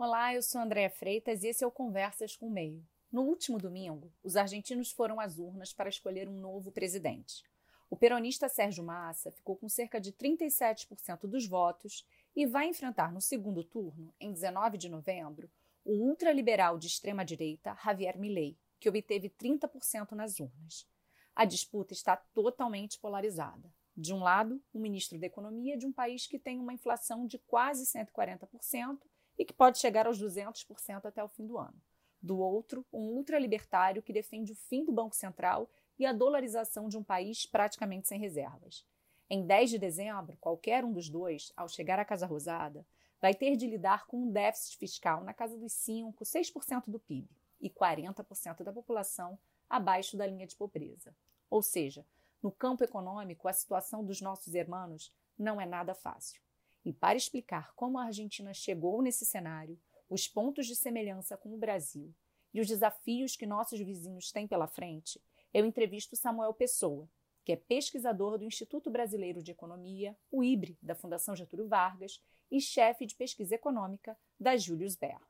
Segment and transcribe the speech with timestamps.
[0.00, 2.86] Olá, eu sou Andréa Freitas e esse é o Conversas com o Meio.
[3.10, 7.42] No último domingo, os argentinos foram às urnas para escolher um novo presidente.
[7.90, 12.06] O peronista Sérgio Massa ficou com cerca de 37% dos votos
[12.36, 15.50] e vai enfrentar no segundo turno, em 19 de novembro,
[15.84, 20.86] o ultraliberal de extrema-direita Javier Milei, que obteve 30% nas urnas.
[21.34, 23.68] A disputa está totalmente polarizada.
[23.96, 27.36] De um lado, o ministro da Economia de um país que tem uma inflação de
[27.36, 29.00] quase 140%
[29.38, 31.80] e que pode chegar aos 200% até o fim do ano.
[32.20, 36.98] Do outro, um ultralibertário que defende o fim do Banco Central e a dolarização de
[36.98, 38.84] um país praticamente sem reservas.
[39.30, 42.84] Em 10 de dezembro, qualquer um dos dois, ao chegar à Casa Rosada,
[43.20, 47.28] vai ter de lidar com um déficit fiscal na casa dos 5, 6% do PIB
[47.60, 51.14] e 40% da população abaixo da linha de pobreza.
[51.50, 52.06] Ou seja,
[52.42, 56.40] no campo econômico, a situação dos nossos irmãos não é nada fácil.
[56.88, 59.78] E para explicar como a Argentina chegou nesse cenário,
[60.08, 62.14] os pontos de semelhança com o Brasil
[62.54, 65.20] e os desafios que nossos vizinhos têm pela frente,
[65.52, 67.06] eu entrevisto Samuel Pessoa,
[67.44, 72.58] que é pesquisador do Instituto Brasileiro de Economia, o IBRE, da Fundação Getúlio Vargas, e
[72.58, 75.20] chefe de pesquisa econômica da Julius Baer.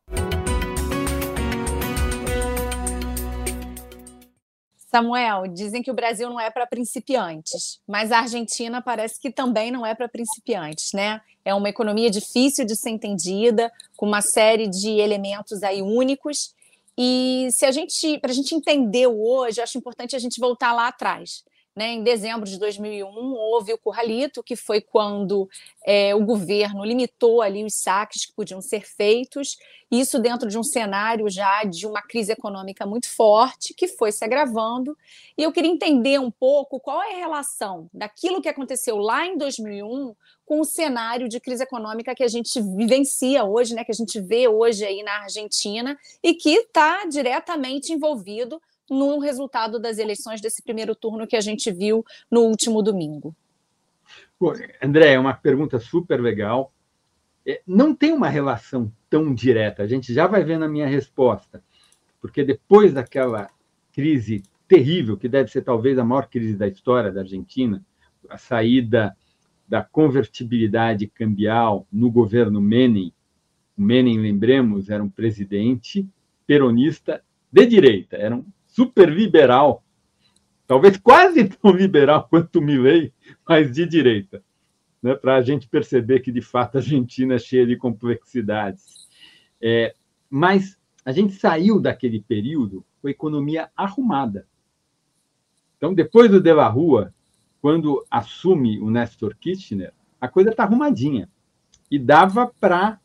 [4.90, 9.70] Samuel, dizem que o Brasil não é para principiantes, mas a Argentina parece que também
[9.70, 11.20] não é para principiantes, né?
[11.44, 16.54] É uma economia difícil de ser entendida, com uma série de elementos aí únicos.
[16.96, 20.88] E se a gente, para a gente entender hoje, acho importante a gente voltar lá
[20.88, 21.44] atrás.
[21.78, 21.92] Né?
[21.92, 25.48] Em dezembro de 2001, houve o Curralito, que foi quando
[25.86, 29.56] é, o governo limitou ali os saques que podiam ser feitos,
[29.88, 34.24] isso dentro de um cenário já de uma crise econômica muito forte, que foi se
[34.24, 34.98] agravando.
[35.36, 39.38] E eu queria entender um pouco qual é a relação daquilo que aconteceu lá em
[39.38, 43.94] 2001 com o cenário de crise econômica que a gente vivencia hoje, né, que a
[43.94, 50.40] gente vê hoje aí na Argentina e que está diretamente envolvido no resultado das eleições
[50.40, 53.34] desse primeiro turno que a gente viu no último domingo?
[54.82, 56.72] André, é uma pergunta super legal.
[57.46, 61.62] É, não tem uma relação tão direta, a gente já vai ver na minha resposta,
[62.20, 63.48] porque depois daquela
[63.92, 67.82] crise terrível, que deve ser talvez a maior crise da história da Argentina,
[68.28, 69.16] a saída
[69.66, 73.12] da convertibilidade cambial no governo Menem.
[73.76, 76.06] O Menem, lembremos, era um presidente
[76.46, 78.44] peronista de direita, era um
[78.78, 79.82] super liberal,
[80.68, 83.12] talvez quase tão liberal quanto o Milley,
[83.46, 84.40] mas de direita,
[85.02, 89.08] né, para a gente perceber que, de fato, a Argentina é cheia de complexidades.
[89.60, 89.92] É,
[90.30, 94.46] mas a gente saiu daquele período com a economia arrumada.
[95.76, 97.12] Então, depois do De La Rua,
[97.60, 101.28] quando assume o Nestor Kirchner, a coisa está arrumadinha.
[101.90, 103.00] E dava para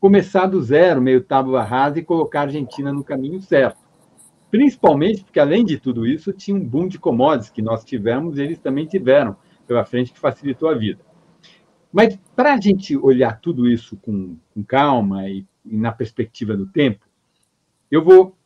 [0.00, 3.83] começar do zero, meio tábua rasa, e colocar a Argentina no caminho certo
[4.54, 8.42] principalmente porque, além de tudo isso, tinha um boom de commodities que nós tivemos e
[8.42, 11.00] eles também tiveram pela frente, que facilitou a vida.
[11.92, 16.66] Mas, para a gente olhar tudo isso com, com calma e, e, na perspectiva do
[16.66, 17.04] tempo,
[17.90, 18.38] eu vou,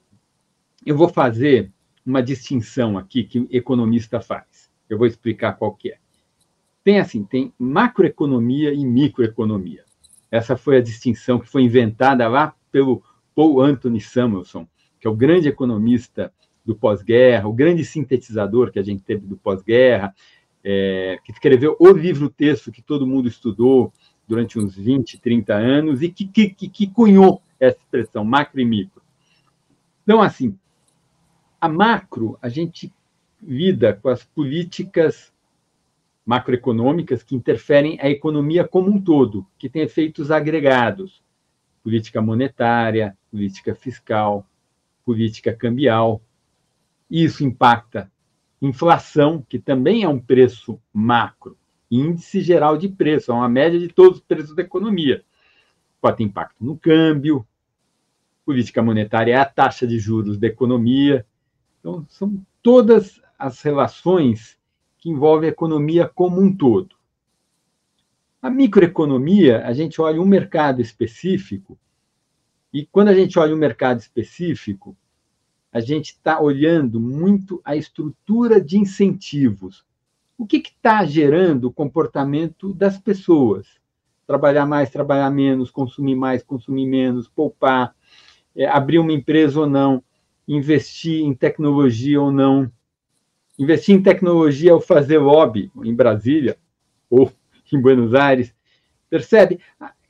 [0.87, 1.71] eu vou fazer
[2.07, 4.71] uma distinção aqui que economista faz.
[4.89, 5.99] Eu vou explicar qual que é.
[6.83, 9.85] Tem assim, tem macroeconomia e microeconomia.
[10.31, 13.03] Essa foi a distinção que foi inventada lá pelo
[13.35, 14.67] Paul Anthony Samuelson,
[15.01, 16.33] que é o grande economista
[16.65, 20.15] do pós-guerra, o grande sintetizador que a gente teve do pós-guerra,
[20.63, 23.93] é, que escreveu o livro-texto que todo mundo estudou
[24.27, 29.03] durante uns 20, 30 anos e que, que, que cunhou essa expressão, macro e micro.
[30.03, 30.57] Então, assim,
[31.61, 32.93] a macro, a gente
[33.43, 35.33] lida com as políticas
[36.27, 41.23] macroeconômicas que interferem a economia como um todo, que tem efeitos agregados,
[41.83, 44.47] política monetária, política fiscal,
[45.09, 46.21] política cambial.
[47.11, 48.13] Isso impacta
[48.61, 51.57] inflação, que também é um preço macro,
[51.91, 55.25] índice geral de preço, é uma média de todos os preços da economia.
[55.99, 57.47] Pode ter impacto no câmbio,
[58.45, 61.25] política monetária é a taxa de juros da economia.
[61.81, 64.59] Então, são todas as relações
[64.99, 66.95] que envolvem a economia como um todo.
[68.43, 71.79] A microeconomia, a gente olha um mercado específico
[72.73, 74.97] e quando a gente olha um mercado específico,
[75.73, 79.85] a gente está olhando muito a estrutura de incentivos.
[80.37, 83.67] O que está gerando o comportamento das pessoas?
[84.27, 87.95] Trabalhar mais, trabalhar menos, consumir mais, consumir menos, poupar,
[88.55, 90.03] é, abrir uma empresa ou não,
[90.47, 92.71] investir em tecnologia ou não.
[93.59, 96.57] Investir em tecnologia ou fazer lobby em Brasília
[97.11, 97.33] ou
[97.73, 98.55] em Buenos Aires.
[99.11, 99.59] Percebe?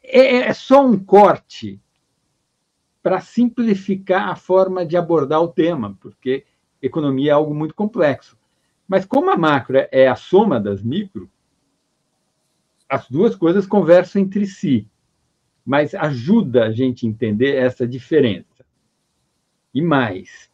[0.03, 1.81] É, é só um corte
[3.09, 6.45] para simplificar a forma de abordar o tema, porque
[6.83, 8.37] economia é algo muito complexo.
[8.87, 11.27] Mas como a macro é a soma das micro,
[12.87, 14.87] as duas coisas conversam entre si,
[15.65, 18.63] mas ajuda a gente a entender essa diferença.
[19.73, 20.51] E mais,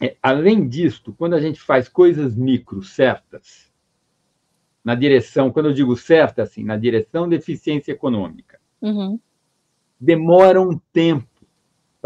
[0.00, 3.68] é, além disto, quando a gente faz coisas micro certas,
[4.84, 9.18] na direção, quando eu digo certa, assim, na direção da eficiência econômica, uhum.
[9.98, 11.27] demora um tempo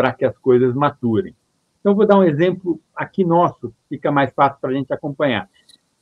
[0.03, 1.33] para que as coisas maturem.
[1.79, 5.49] Então, vou dar um exemplo aqui nosso, fica mais fácil para a gente acompanhar.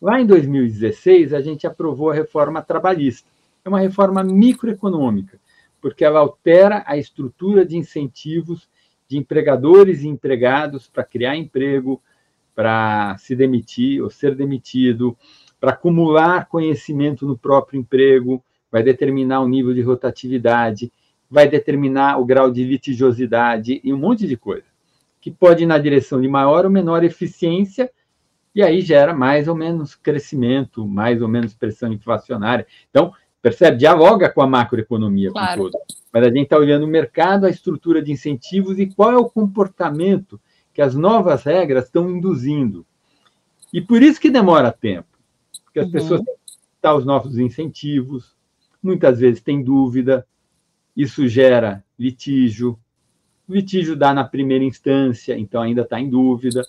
[0.00, 3.28] Lá em 2016, a gente aprovou a reforma trabalhista.
[3.62, 5.38] É uma reforma microeconômica,
[5.82, 8.66] porque ela altera a estrutura de incentivos
[9.06, 12.00] de empregadores e empregados para criar emprego,
[12.54, 15.14] para se demitir ou ser demitido,
[15.60, 18.42] para acumular conhecimento no próprio emprego,
[18.72, 20.90] vai determinar o nível de rotatividade,
[21.30, 24.66] vai determinar o grau de litigiosidade e um monte de coisa,
[25.20, 27.90] que pode ir na direção de maior ou menor eficiência,
[28.54, 32.66] e aí gera mais ou menos crescimento, mais ou menos pressão inflacionária.
[32.90, 33.76] Então, percebe?
[33.76, 35.58] Dialoga com a macroeconomia claro.
[35.58, 35.82] como todo.
[36.12, 39.30] Mas a gente está olhando o mercado, a estrutura de incentivos e qual é o
[39.30, 40.40] comportamento
[40.74, 42.84] que as novas regras estão induzindo.
[43.72, 45.06] E por isso que demora tempo,
[45.64, 45.92] porque as uhum.
[45.92, 46.34] pessoas têm
[46.82, 48.34] que os novos incentivos,
[48.82, 50.26] muitas vezes têm dúvida,
[50.96, 52.78] isso gera litígio.
[53.48, 56.62] O litígio dá na primeira instância, então ainda está em dúvida.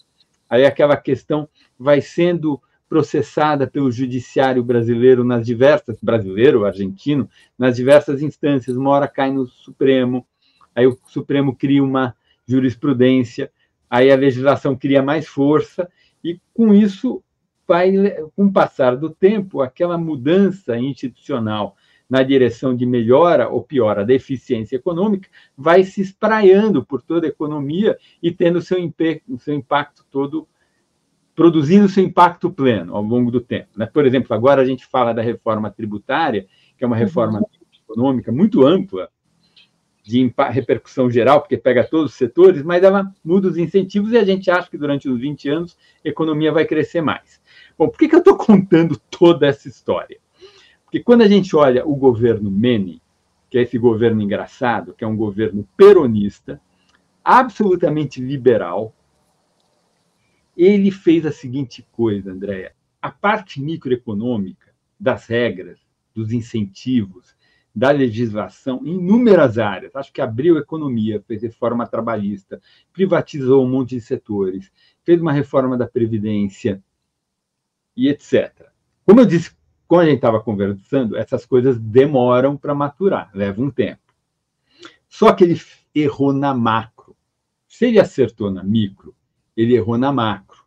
[0.49, 1.47] Aí aquela questão
[1.77, 8.75] vai sendo processada pelo judiciário brasileiro nas diversas brasileiro, argentino, nas diversas instâncias.
[8.75, 10.27] Uma hora cai no Supremo,
[10.75, 12.13] aí o Supremo cria uma
[12.45, 13.49] jurisprudência,
[13.89, 15.89] aí a legislação cria mais força
[16.21, 17.23] e com isso
[17.65, 17.93] vai,
[18.35, 21.77] com o passar do tempo, aquela mudança institucional
[22.11, 27.29] na direção de melhora ou piora da eficiência econômica, vai se espraiando por toda a
[27.29, 28.77] economia e tendo seu,
[29.39, 30.45] seu impacto todo,
[31.33, 33.69] produzindo seu impacto pleno ao longo do tempo.
[33.77, 33.85] Né?
[33.85, 36.47] Por exemplo, agora a gente fala da reforma tributária,
[36.77, 37.45] que é uma reforma uhum.
[37.87, 39.09] econômica muito ampla,
[40.03, 44.25] de repercussão geral, porque pega todos os setores, mas ela muda os incentivos e a
[44.25, 47.39] gente acha que durante os 20 anos a economia vai crescer mais.
[47.77, 50.17] Bom, por que, que eu estou contando toda essa história?
[50.91, 52.99] Porque quando a gente olha o governo Menem,
[53.49, 56.59] que é esse governo engraçado, que é um governo peronista,
[57.23, 58.93] absolutamente liberal,
[60.55, 62.75] ele fez a seguinte coisa, Andréia.
[63.01, 65.79] A parte microeconômica das regras,
[66.13, 67.33] dos incentivos,
[67.73, 69.95] da legislação em inúmeras áreas.
[69.95, 72.61] Acho que abriu economia, fez reforma trabalhista,
[72.91, 74.69] privatizou um monte de setores,
[75.05, 76.83] fez uma reforma da Previdência
[77.95, 78.67] e etc.
[79.05, 79.60] Como eu disse
[79.91, 83.99] quando a gente estava conversando, essas coisas demoram para maturar, leva um tempo.
[85.09, 85.61] Só que ele
[85.93, 87.13] errou na macro.
[87.67, 89.13] Se ele acertou na micro,
[89.55, 90.63] ele errou na macro.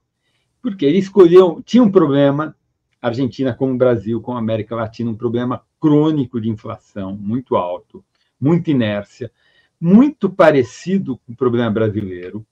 [0.60, 2.54] Porque ele escolheu, tinha um problema,
[3.00, 8.04] Argentina como Brasil, como América Latina, um problema crônico de inflação muito alto,
[8.38, 9.32] muita inércia,
[9.80, 12.46] muito parecido com o problema brasileiro.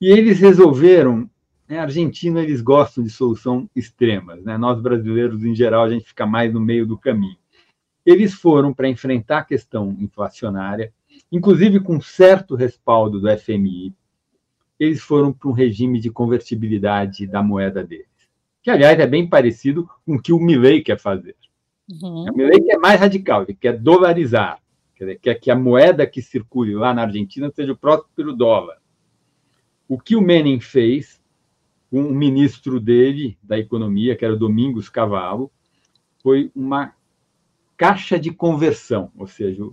[0.00, 1.30] E eles resolveram
[1.68, 4.42] né, Argentina, eles gostam de solução extremas.
[4.42, 4.56] Né?
[4.56, 7.36] Nós, brasileiros, em geral, a gente fica mais no meio do caminho.
[8.06, 10.92] Eles foram para enfrentar a questão inflacionária,
[11.30, 13.94] inclusive com certo respaldo do FMI,
[14.80, 18.06] eles foram para um regime de convertibilidade da moeda deles,
[18.62, 21.34] que, aliás, é bem parecido com o que o Milley quer fazer.
[21.90, 22.30] Uhum.
[22.30, 24.60] O Milley é mais radical, ele quer dolarizar,
[25.20, 28.78] quer que a moeda que circule lá na Argentina seja o próprio dólar.
[29.88, 31.20] O que o Menem fez
[31.90, 35.50] com um ministro dele, da economia, que era o Domingos Cavalo,
[36.22, 36.94] foi uma
[37.76, 39.64] caixa de conversão, ou seja,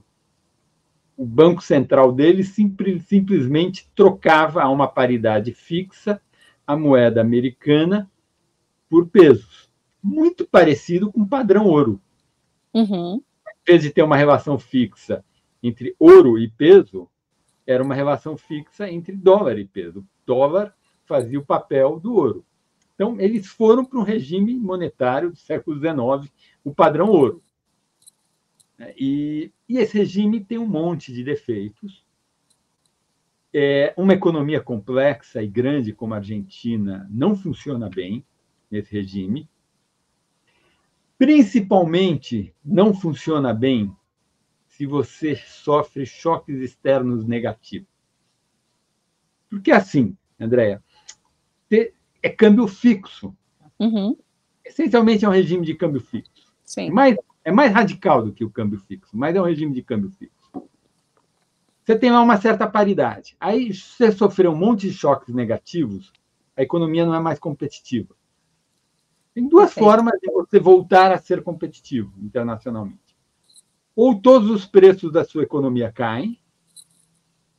[1.18, 6.22] o Banco Central dele simplesmente trocava a uma paridade fixa
[6.68, 8.10] a moeda americana
[8.90, 9.70] por pesos,
[10.02, 12.02] muito parecido com o padrão ouro.
[12.74, 13.16] Uhum.
[13.16, 15.24] Em vez de ter uma relação fixa
[15.62, 17.10] entre ouro e peso,
[17.66, 20.06] era uma relação fixa entre dólar e peso.
[20.26, 20.76] Dólar
[21.06, 22.46] fazia o papel do ouro.
[22.94, 26.32] Então, eles foram para um regime monetário do século XIX,
[26.64, 27.44] o padrão ouro.
[28.98, 32.06] E, e esse regime tem um monte de defeitos.
[33.54, 38.26] É, uma economia complexa e grande como a Argentina não funciona bem
[38.70, 39.50] nesse regime.
[41.18, 43.96] Principalmente não funciona bem
[44.68, 47.88] se você sofre choques externos negativos.
[49.50, 50.84] Porque assim, Andréia,
[52.26, 53.38] é câmbio fixo.
[53.80, 54.18] Uhum.
[54.66, 56.52] Essencialmente é um regime de câmbio fixo.
[56.64, 56.90] Sim.
[56.90, 60.10] Mais, é mais radical do que o câmbio fixo, mas é um regime de câmbio
[60.10, 60.34] fixo.
[61.84, 63.38] você tem lá uma certa paridade.
[63.40, 66.12] Aí você sofreu um monte de choques negativos,
[66.58, 68.16] a economia não é mais competitiva.
[69.36, 69.86] Tem duas Perfeito.
[69.88, 73.16] formas de você voltar a ser competitivo internacionalmente.
[73.96, 76.40] Ou todos os preços da sua economia caem,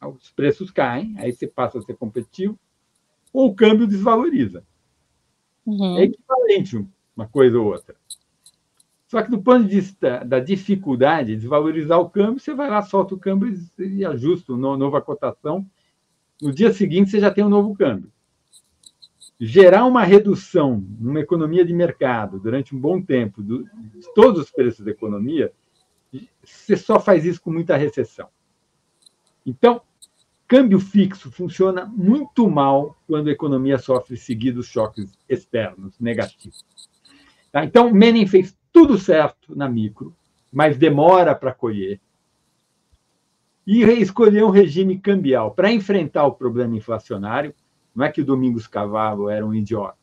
[0.03, 2.59] os preços caem, aí você passa a ser competitivo,
[3.37, 4.65] ou o câmbio desvaloriza.
[5.67, 5.99] Uhum.
[5.99, 7.95] É equivalente uma coisa ou outra.
[9.07, 12.81] Só que do ponto de vista da dificuldade de desvalorizar o câmbio, você vai lá,
[12.81, 15.67] solta o câmbio e ajusta uma nova cotação.
[16.41, 18.11] No dia seguinte, você já tem um novo câmbio.
[19.39, 24.51] Gerar uma redução numa economia de mercado durante um bom tempo do, de todos os
[24.51, 25.53] preços da economia,
[26.43, 28.29] você só faz isso com muita recessão.
[29.45, 29.83] Então,
[30.47, 36.65] câmbio fixo funciona muito mal quando a economia sofre seguidos choques externos negativos.
[37.51, 37.65] Tá?
[37.65, 40.15] Então, Menem fez tudo certo na micro,
[40.53, 42.01] mas demora para colher.
[43.67, 47.55] E escolheu um regime cambial para enfrentar o problema inflacionário.
[47.95, 49.97] Não é que o Domingos Cavalo era um idiota.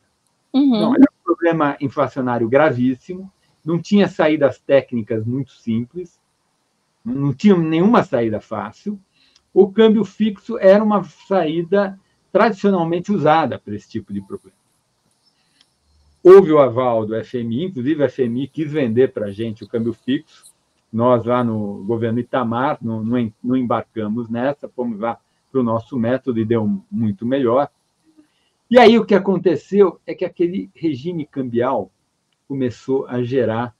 [0.52, 0.70] Uhum.
[0.70, 3.32] Não, era um problema inflacionário gravíssimo,
[3.64, 6.20] não tinha saídas técnicas muito simples,
[7.04, 9.00] não tinha nenhuma saída fácil.
[9.54, 11.98] O câmbio fixo era uma saída
[12.30, 14.64] tradicionalmente usada para esse tipo de problema
[16.24, 19.92] houve o aval do FMI, inclusive o FMI quis vender para a gente o câmbio
[19.92, 20.54] fixo.
[20.90, 25.20] Nós, lá no governo Itamar, não, não, não embarcamos nessa, fomos lá
[25.52, 27.68] para o nosso método e deu muito melhor.
[28.70, 31.90] E aí o que aconteceu é que aquele regime cambial
[32.48, 33.76] começou a gerar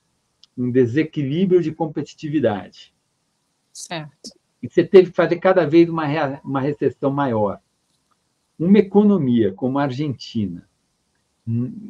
[0.55, 2.93] um desequilíbrio de competitividade.
[3.73, 4.31] Certo.
[4.65, 6.05] E você teve que fazer cada vez uma,
[6.43, 7.61] uma recessão maior.
[8.57, 10.67] Uma economia como a Argentina,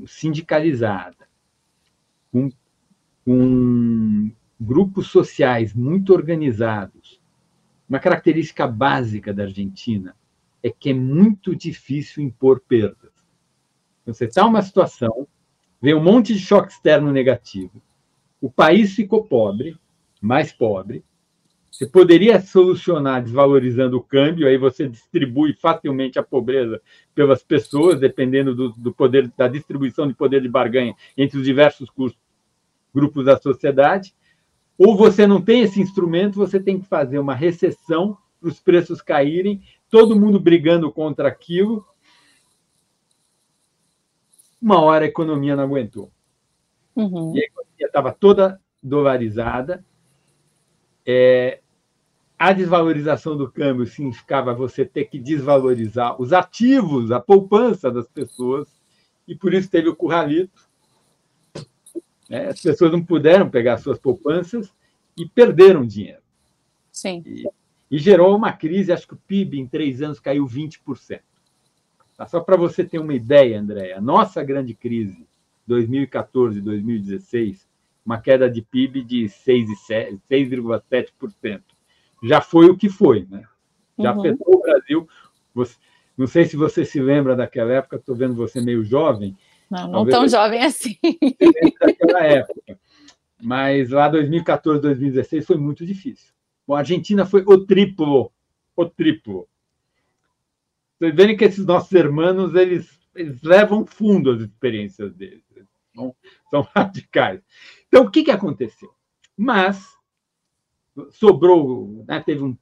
[0.06, 1.26] sindicalizada,
[2.34, 2.52] com,
[3.24, 4.30] com
[4.60, 7.22] grupos sociais muito organizados,
[7.88, 10.14] uma característica básica da Argentina
[10.62, 13.14] é que é muito difícil impor perdas.
[14.06, 15.26] Você está numa situação,
[15.82, 17.82] vem um monte de choque externo negativo,
[18.42, 19.80] o país ficou pobre,
[20.22, 21.06] mais pobre,
[21.76, 26.82] você poderia solucionar desvalorizando o câmbio, aí você distribui facilmente a pobreza
[27.14, 31.90] pelas pessoas, dependendo do, do poder da distribuição de poder de barganha entre os diversos
[32.94, 34.16] grupos da sociedade.
[34.78, 39.02] Ou você não tem esse instrumento, você tem que fazer uma recessão para os preços
[39.02, 41.86] caírem, todo mundo brigando contra aquilo.
[44.62, 46.10] Uma hora a economia não aguentou.
[46.96, 47.36] Uhum.
[47.36, 49.84] E a economia estava toda dolarizada.
[51.06, 51.60] É,
[52.38, 58.68] a desvalorização do câmbio significava você ter que desvalorizar os ativos, a poupança das pessoas,
[59.28, 60.68] e por isso teve o curralito.
[62.30, 62.48] Né?
[62.48, 64.74] As pessoas não puderam pegar suas poupanças
[65.18, 66.22] e perderam dinheiro.
[66.92, 67.24] Sim.
[67.26, 67.46] E,
[67.90, 71.22] e gerou uma crise, acho que o PIB em três anos caiu 20%.
[72.18, 72.28] Tá?
[72.28, 75.26] Só para você ter uma ideia, André, a nossa grande crise,
[75.66, 77.66] 2014 2016,
[78.06, 81.62] uma queda de PIB de 6,7%
[82.26, 83.44] já foi o que foi, né?
[84.00, 84.20] Já uhum.
[84.20, 85.10] afetou o Brasil.
[85.54, 85.76] Você,
[86.18, 89.38] não sei se você se lembra daquela época, estou vendo você meio jovem.
[89.70, 90.98] Não, não tão jovem assim.
[91.82, 92.80] Daquela época.
[93.42, 96.34] Mas lá 2014, 2016 foi muito difícil.
[96.68, 98.32] Bom, a Argentina foi o triplo,
[98.76, 99.48] o triplo.
[100.98, 105.44] Vocês verem que esses nossos irmãos, eles, eles levam fundo as experiências deles.
[105.94, 106.16] São,
[106.50, 107.42] são radicais.
[107.88, 108.92] Então, o que, que aconteceu?
[109.38, 109.95] Mas
[111.12, 112.56] sobrou, né, teve um,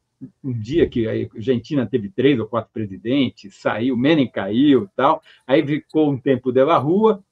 [0.44, 5.66] um, dia que a Argentina teve três ou quatro presidentes, saiu, Menem caiu tal, aí
[5.66, 7.24] ficou um tempo de la rua,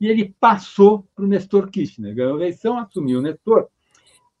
[0.00, 3.68] e ele passou para o Nestor Kirchner, ganhou a eleição, assumiu o Nestor.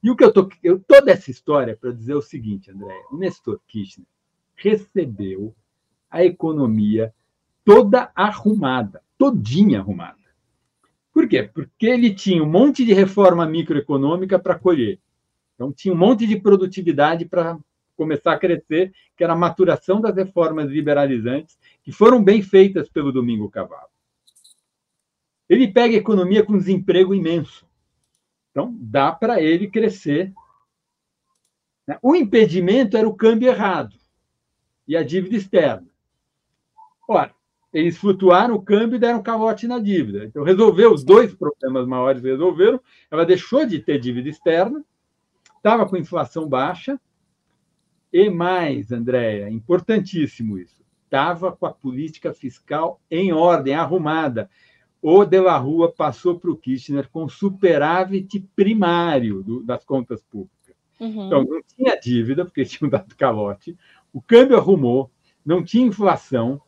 [0.02, 3.16] E o que eu tô, eu toda essa história para dizer o seguinte, André, o
[3.16, 4.06] Nestor Kirchner
[4.54, 5.54] recebeu
[6.10, 7.12] a economia
[7.64, 10.16] toda arrumada, todinha arrumada.
[11.12, 11.42] Por quê?
[11.42, 15.00] Porque ele tinha um monte de reforma microeconômica para colher.
[15.58, 17.58] Então, tinha um monte de produtividade para
[17.96, 23.10] começar a crescer, que era a maturação das reformas liberalizantes, que foram bem feitas pelo
[23.10, 23.88] Domingo Cavalo.
[25.48, 27.66] Ele pega a economia com desemprego imenso.
[28.52, 30.32] Então, dá para ele crescer.
[31.84, 31.98] Né?
[32.00, 33.96] O impedimento era o câmbio errado
[34.86, 35.88] e a dívida externa.
[37.08, 37.34] Ora,
[37.72, 40.24] eles flutuaram o câmbio e deram calote na dívida.
[40.24, 42.80] Então, resolveu os dois problemas maiores, resolveram.
[43.10, 44.84] Ela deixou de ter dívida externa
[45.58, 46.98] estava com inflação baixa,
[48.12, 54.48] e mais, Andréia, importantíssimo isso, estava com a política fiscal em ordem, arrumada.
[55.00, 60.74] O De La Rua passou para o Kirchner com superávit primário do, das contas públicas.
[60.98, 61.26] Uhum.
[61.26, 63.76] Então, não tinha dívida, porque tinham dado calote,
[64.12, 65.10] o câmbio arrumou,
[65.44, 66.60] não tinha inflação,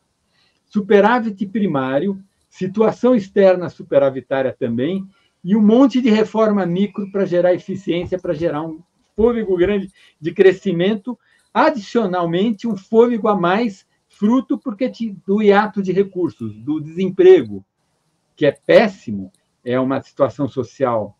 [0.65, 5.07] superávit primário, situação externa superavitária também,
[5.43, 8.81] e um monte de reforma micro para gerar eficiência, para gerar um
[9.15, 11.17] fôlego grande de crescimento,
[11.53, 14.91] adicionalmente um fôlego a mais, fruto porque
[15.25, 17.65] do hiato de recursos, do desemprego,
[18.35, 19.31] que é péssimo,
[19.63, 21.17] é uma situação social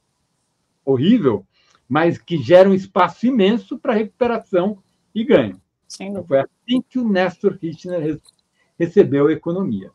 [0.86, 1.46] horrível,
[1.88, 4.82] mas que gera um espaço imenso para recuperação
[5.14, 5.62] e ganho.
[6.00, 8.20] Então, foi assim que o Nestor Kirchner
[8.80, 9.92] recebeu a economia.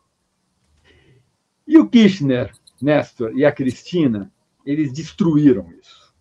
[1.66, 4.30] E o Kirchner, Nestor e a Cristina,
[4.64, 6.14] eles destruíram isso.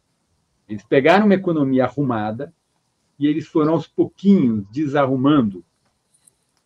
[0.68, 2.54] Eles pegaram uma economia arrumada
[3.20, 5.64] e eles foram aos pouquinhos desarrumando.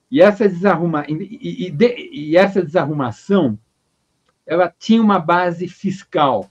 [0.10, 1.06] E essa, desarruma...
[1.08, 3.60] e, e, e essa desarrumação
[4.50, 6.50] ela tinha uma base fiscal,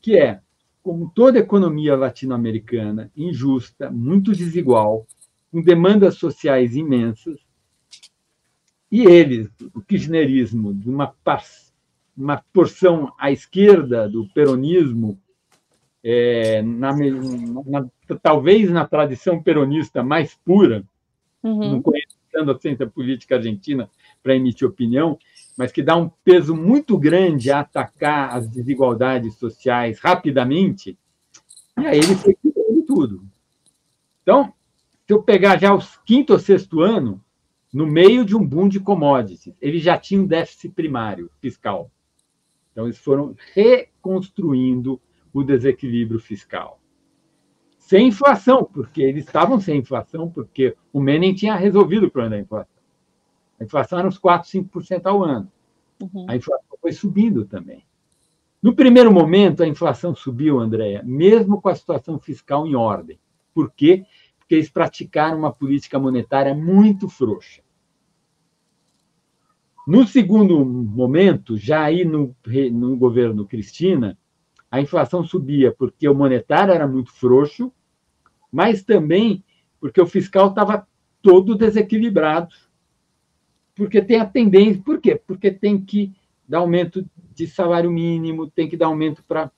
[0.00, 0.40] que é,
[0.82, 5.06] como toda economia latino-americana, injusta, muito desigual,
[5.52, 7.38] com demandas sociais imensas,
[8.90, 11.14] e eles, o kirchnerismo, de uma,
[12.18, 15.18] uma porção à esquerda do peronismo,
[16.02, 16.92] é, na,
[17.64, 17.86] na,
[18.20, 20.84] talvez na tradição peronista mais pura,
[21.42, 21.72] uhum.
[21.72, 23.88] não conhecendo a ciência política argentina
[24.22, 25.18] para emitir opinião,
[25.56, 30.98] mas que dá um peso muito grande a atacar as desigualdades sociais rapidamente,
[31.78, 33.24] e aí ele foi quebrando tudo.
[34.22, 34.52] Então,
[35.06, 37.22] se eu pegar já os quinto ou sexto ano,
[37.72, 39.54] no meio de um boom de commodities.
[39.60, 41.90] Eles já tinham déficit primário fiscal.
[42.78, 45.00] Então, eles foram reconstruindo
[45.32, 46.80] o desequilíbrio fiscal.
[47.76, 52.42] Sem inflação, porque eles estavam sem inflação, porque o Menem tinha resolvido o problema da
[52.42, 52.82] inflação.
[53.58, 55.50] A inflação era uns 4, 5% ao ano.
[56.00, 56.26] Uhum.
[56.28, 57.84] A inflação foi subindo também.
[58.62, 63.18] No primeiro momento, a inflação subiu, Andréia, mesmo com a situação fiscal em ordem.
[63.52, 64.04] Por quê?
[64.38, 67.60] porque eles praticaram uma política monetária muito frouxa.
[69.88, 72.36] No segundo momento, já aí no,
[72.72, 74.18] no governo Cristina,
[74.70, 77.72] a inflação subia porque o monetário era muito frouxo,
[78.52, 79.42] mas também
[79.80, 80.86] porque o fiscal estava
[81.22, 82.54] todo desequilibrado.
[83.74, 84.82] Porque tem a tendência.
[84.82, 85.18] Por quê?
[85.26, 86.12] Porque tem que
[86.46, 87.02] dar aumento
[87.34, 89.50] de salário mínimo, tem que dar aumento para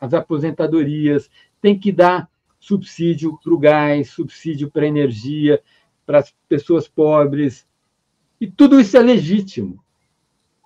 [0.00, 5.62] as aposentadorias, tem que dar subsídio para o gás, subsídio para a energia,
[6.06, 7.68] para as pessoas pobres.
[8.40, 9.82] E tudo isso é legítimo.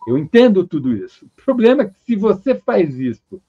[0.07, 1.27] Eu entendo tudo isso.
[1.27, 3.41] O problema é que se você faz isso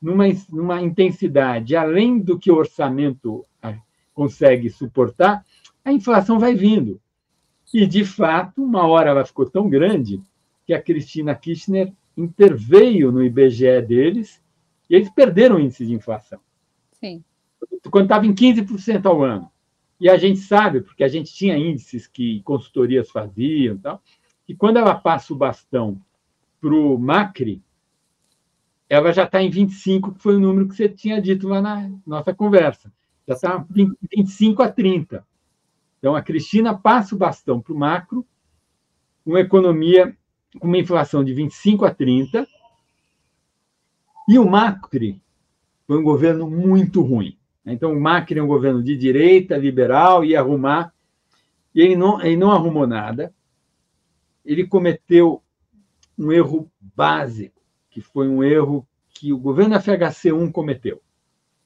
[0.00, 3.76] numa, numa intensidade além do que o orçamento ah,
[4.12, 5.44] consegue suportar,
[5.84, 7.00] a inflação vai vindo.
[7.72, 10.20] E, de fato, uma hora ela ficou tão grande
[10.66, 14.40] que a Cristina Kirchner interveio no IBGE deles
[14.88, 16.38] e eles perderam o índice de inflação.
[16.92, 17.24] Sim
[17.90, 19.50] quando estava em 15% ao ano.
[20.04, 24.02] E a gente sabe, porque a gente tinha índices que consultorias faziam, tal,
[24.44, 25.98] que quando ela passa o bastão
[26.60, 27.62] para o Macri,
[28.86, 31.90] ela já está em 25, que foi o número que você tinha dito lá na
[32.06, 32.92] nossa conversa.
[33.26, 33.66] Já está
[34.14, 35.26] 25 a 30.
[35.98, 38.26] Então, a Cristina passa o bastão para o macro,
[39.24, 40.14] uma economia
[40.60, 42.46] com uma inflação de 25 a 30,
[44.28, 45.22] e o Macri
[45.86, 47.38] foi um governo muito ruim.
[47.66, 50.92] Então, o Macri é um governo de direita, liberal, ia arrumar,
[51.74, 53.34] e ele não, ele não arrumou nada.
[54.44, 55.42] Ele cometeu
[56.18, 61.00] um erro básico, que foi um erro que o governo FHC1 cometeu.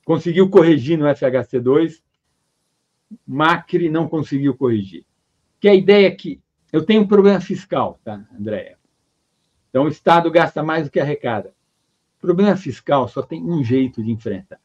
[0.04, 2.00] Conseguiu corrigir no FHC2,
[3.26, 5.04] Macri não conseguiu corrigir.
[5.58, 6.40] Que a ideia é que
[6.72, 8.78] eu tenho um problema fiscal, tá, Andréia?
[9.68, 11.52] Então, o Estado gasta mais do que arrecada.
[12.18, 14.61] O problema fiscal só tem um jeito de enfrentar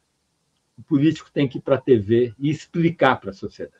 [0.78, 3.78] o político tem que ir para a TV e explicar para a sociedade.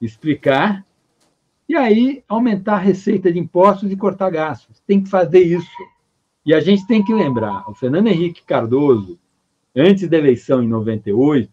[0.00, 0.84] Explicar
[1.68, 4.80] e aí aumentar a receita de impostos e cortar gastos.
[4.86, 5.68] Tem que fazer isso.
[6.44, 9.18] E a gente tem que lembrar, o Fernando Henrique Cardoso,
[9.74, 11.50] antes da eleição em 98,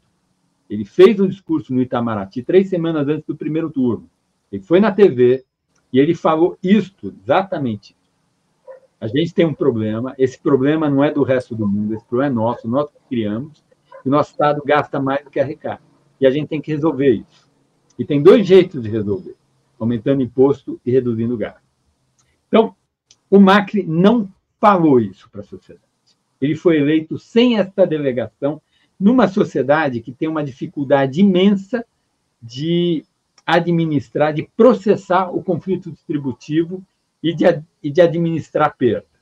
[0.69, 4.09] ele fez um discurso no Itamaraty três semanas antes do primeiro turno.
[4.51, 5.43] Ele foi na TV
[5.91, 7.95] e ele falou isto, exatamente.
[9.01, 12.31] A gente tem um problema, esse problema não é do resto do mundo, esse problema
[12.31, 12.99] é nosso, nós que
[14.07, 15.81] o nosso Estado gasta mais do que arrecada.
[16.19, 17.49] E a gente tem que resolver isso.
[17.97, 19.35] E tem dois jeitos de resolver:
[19.79, 21.63] aumentando imposto e reduzindo gasto.
[22.47, 22.75] Então,
[23.29, 25.87] o Macri não falou isso para a sociedade.
[26.39, 28.61] Ele foi eleito sem essa delegação,
[28.99, 31.85] numa sociedade que tem uma dificuldade imensa
[32.41, 33.03] de
[33.45, 36.83] administrar, de processar o conflito distributivo
[37.21, 37.45] e de,
[37.81, 39.12] e de administrar perdas.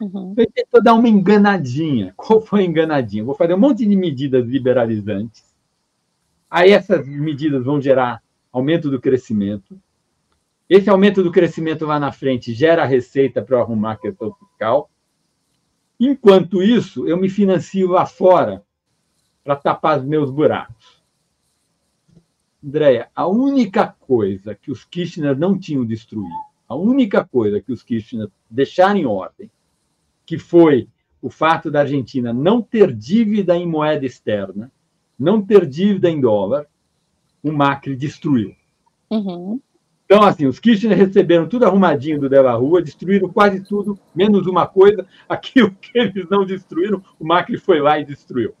[0.00, 0.32] Uhum.
[0.32, 2.12] Então, ele tentou dar uma enganadinha.
[2.16, 3.24] Qual foi a enganadinha?
[3.24, 5.54] Vou fazer um monte de medidas liberalizantes.
[6.50, 9.78] Aí essas medidas vão gerar aumento do crescimento.
[10.68, 14.90] Esse aumento do crescimento lá na frente gera receita para arrumar a questão fiscal.
[15.98, 18.64] Enquanto isso, eu me financio lá fora
[19.42, 21.02] para tapar os meus buracos.
[22.64, 26.34] Andréia, a única coisa que os Kirchner não tinham destruído,
[26.68, 29.50] a única coisa que os Kirchner deixaram em ordem,
[30.26, 30.88] que foi
[31.22, 34.70] o fato da Argentina não ter dívida em moeda externa,
[35.18, 36.66] não ter dívida em dólar,
[37.42, 38.54] o Macri destruiu.
[39.10, 39.60] Uhum.
[40.04, 44.66] Então, assim, os Kirchner receberam tudo arrumadinho do Della Rua, destruíram quase tudo, menos uma
[44.66, 45.06] coisa.
[45.28, 48.54] Aquilo que eles não destruíram, o Macri foi lá e destruiu.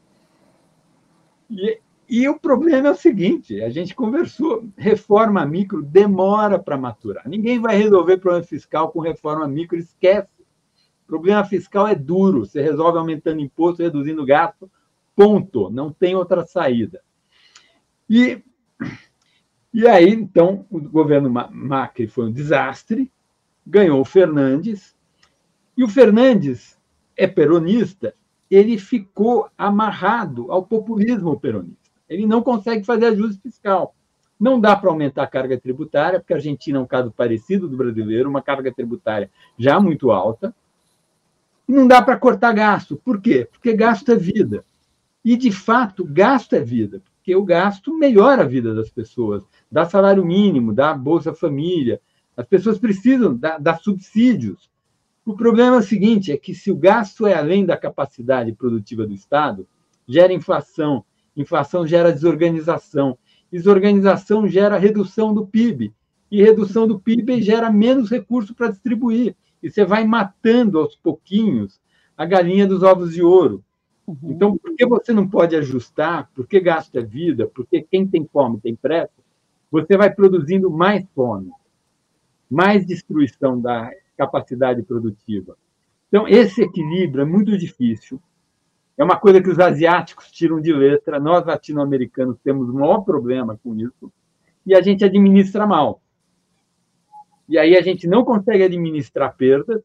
[1.48, 7.28] E, e o problema é o seguinte: a gente conversou, reforma micro demora para maturar.
[7.28, 10.35] Ninguém vai resolver problema fiscal com reforma micro, esquece.
[11.06, 14.70] Problema fiscal é duro, você resolve aumentando imposto, reduzindo gasto,
[15.14, 15.70] ponto.
[15.70, 17.00] Não tem outra saída.
[18.08, 18.42] E
[19.78, 23.12] e aí, então, o governo Macri foi um desastre,
[23.66, 24.96] ganhou o Fernandes,
[25.76, 26.78] e o Fernandes
[27.14, 28.14] é peronista,
[28.50, 31.90] ele ficou amarrado ao populismo peronista.
[32.08, 33.94] Ele não consegue fazer ajuste fiscal.
[34.40, 37.76] Não dá para aumentar a carga tributária, porque a Argentina é um caso parecido do
[37.76, 40.54] brasileiro, uma carga tributária já muito alta.
[41.68, 42.96] E não dá para cortar gasto.
[42.96, 43.48] Por quê?
[43.50, 44.64] Porque gasto é vida.
[45.24, 49.84] E, de fato, gasto é vida porque o gasto melhora a vida das pessoas, dá
[49.84, 52.00] salário mínimo, dá Bolsa Família.
[52.36, 54.70] As pessoas precisam dar, subsídios.
[55.24, 59.04] O problema é o seguinte: é que se o gasto é além da capacidade produtiva
[59.04, 59.66] do Estado,
[60.06, 61.04] gera inflação,
[61.36, 63.18] inflação gera desorganização,
[63.50, 65.92] desorganização gera redução do PIB,
[66.30, 69.34] e redução do PIB gera menos recurso para distribuir.
[69.66, 71.80] E você vai matando aos pouquinhos
[72.16, 73.64] a galinha dos ovos de ouro.
[74.06, 74.16] Uhum.
[74.22, 76.30] Então, por que você não pode ajustar?
[76.32, 77.50] Por que gasta vida?
[77.52, 79.10] Porque quem tem fome tem pressa?
[79.68, 81.50] Você vai produzindo mais fome,
[82.48, 85.56] mais destruição da capacidade produtiva.
[86.06, 88.22] Então, esse equilíbrio é muito difícil.
[88.96, 91.18] É uma coisa que os asiáticos tiram de letra.
[91.18, 94.12] Nós, latino-americanos, temos o maior problema com isso.
[94.64, 96.00] E a gente administra mal.
[97.48, 99.82] E aí a gente não consegue administrar perdas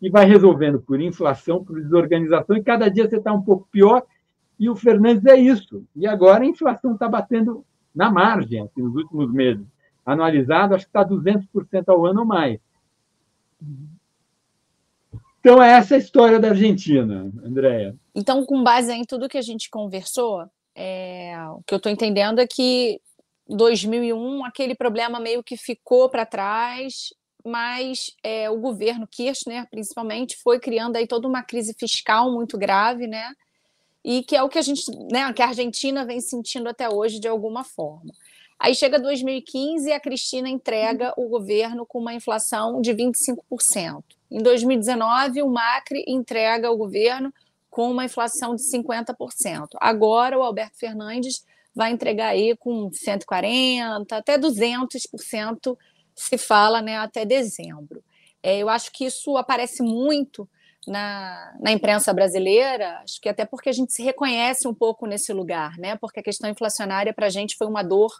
[0.00, 4.02] e vai resolvendo por inflação, por desorganização, e cada dia você está um pouco pior.
[4.58, 5.84] E o Fernandes é isso.
[5.94, 9.64] E agora a inflação está batendo na margem, assim, nos últimos meses.
[10.04, 12.58] Anualizado, acho que está 200% ao ano ou mais.
[15.40, 17.96] Então, é essa a história da Argentina, Andréia.
[18.14, 21.34] Então, com base em tudo que a gente conversou, é...
[21.50, 23.00] o que eu estou entendendo é que
[23.56, 27.10] 2001, aquele problema meio que ficou para trás
[27.44, 33.06] mas é, o governo Kirchner, principalmente, foi criando aí toda uma crise fiscal muito grave,
[33.06, 33.32] né?
[34.04, 37.20] E que é o que a gente, né, que a Argentina vem sentindo até hoje
[37.20, 38.12] de alguma forma.
[38.58, 44.02] Aí chega 2015 e a Cristina entrega o governo com uma inflação de 25%.
[44.30, 47.32] Em 2019, o Macri entrega o governo
[47.70, 49.68] com uma inflação de 50%.
[49.80, 55.76] Agora o Alberto Fernandes vai entregar aí com 140 até 200%
[56.14, 58.02] se fala né, até dezembro.
[58.42, 60.48] É, eu acho que isso aparece muito
[60.86, 65.32] na, na imprensa brasileira, acho que até porque a gente se reconhece um pouco nesse
[65.32, 65.96] lugar, né?
[65.96, 68.10] Porque a questão inflacionária para a gente foi uma dor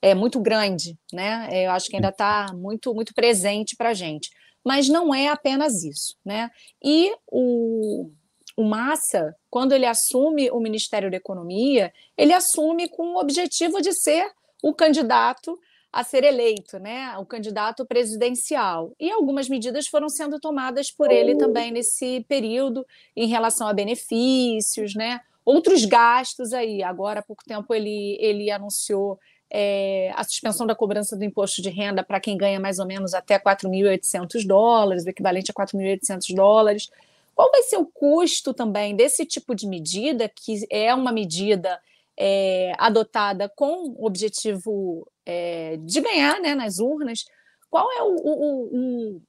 [0.00, 1.48] é, muito grande, né?
[1.50, 4.30] É, eu acho que ainda está muito, muito presente para a gente.
[4.64, 6.50] Mas não é apenas isso, né?
[6.82, 8.10] E o,
[8.56, 13.92] o Massa, quando ele assume o Ministério da Economia, ele assume com o objetivo de
[13.92, 15.58] ser o candidato
[15.92, 18.92] a ser eleito, né, o candidato presidencial.
[19.00, 21.38] E algumas medidas foram sendo tomadas por ele oh.
[21.38, 26.82] também nesse período em relação a benefícios, né, outros gastos aí.
[26.82, 29.18] Agora, há pouco tempo, ele, ele anunciou
[29.50, 33.14] é, a suspensão da cobrança do imposto de renda para quem ganha mais ou menos
[33.14, 36.90] até 4.800 dólares, o equivalente a 4.800 dólares.
[37.36, 41.78] Qual vai ser o custo também desse tipo de medida, que é uma medida
[42.18, 47.26] é, adotada com o objetivo é, de ganhar né, nas urnas,
[47.68, 49.22] qual é o, o, o,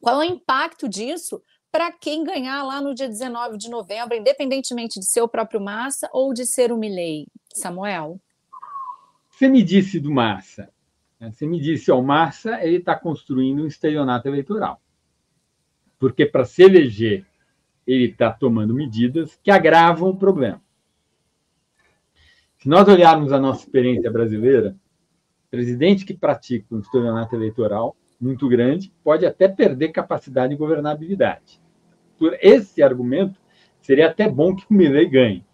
[0.00, 4.98] qual é o impacto disso para quem ganhar lá no dia 19 de novembro, independentemente
[4.98, 8.18] de ser o próprio Massa ou de ser o Milley, Samuel?
[9.28, 10.70] Você me disse do Massa.
[11.20, 11.30] Né?
[11.30, 14.80] Você me disse, ó, o Massa está construindo um estelionato eleitoral.
[15.98, 17.24] Porque para se eleger,
[17.86, 20.60] ele está tomando medidas que agravam o problema.
[22.58, 24.76] Se nós olharmos a nossa experiência brasileira,
[25.50, 31.60] presidente que pratica um estelionato eleitoral muito grande pode até perder capacidade de governabilidade.
[32.18, 33.38] por esse argumento,
[33.80, 35.44] seria até bom que o Milley ganhe.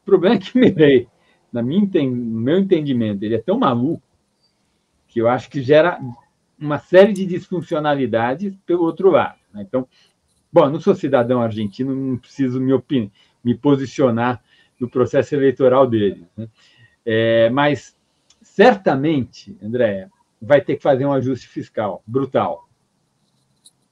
[0.00, 1.06] O problema é que o Milley,
[1.52, 4.02] na minha, no meu entendimento, ele é tão maluco
[5.06, 6.00] que eu acho que gera
[6.58, 9.38] uma série de disfuncionalidades pelo outro lado.
[9.58, 9.64] Né?
[9.66, 9.86] Então,
[10.52, 12.72] bom, não sou cidadão argentino, não preciso me,
[13.44, 14.42] me posicionar
[14.80, 16.26] no processo eleitoral dele.
[16.36, 16.48] Né?
[17.04, 17.96] É, mas,
[18.40, 20.08] certamente, André,
[20.40, 22.68] vai ter que fazer um ajuste fiscal brutal.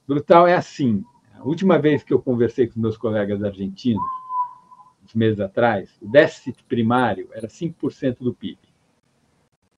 [0.07, 1.03] Brutal é assim.
[1.33, 4.03] A última vez que eu conversei com meus colegas argentinos,
[5.03, 8.57] uns meses atrás, o déficit primário era 5% do PIB.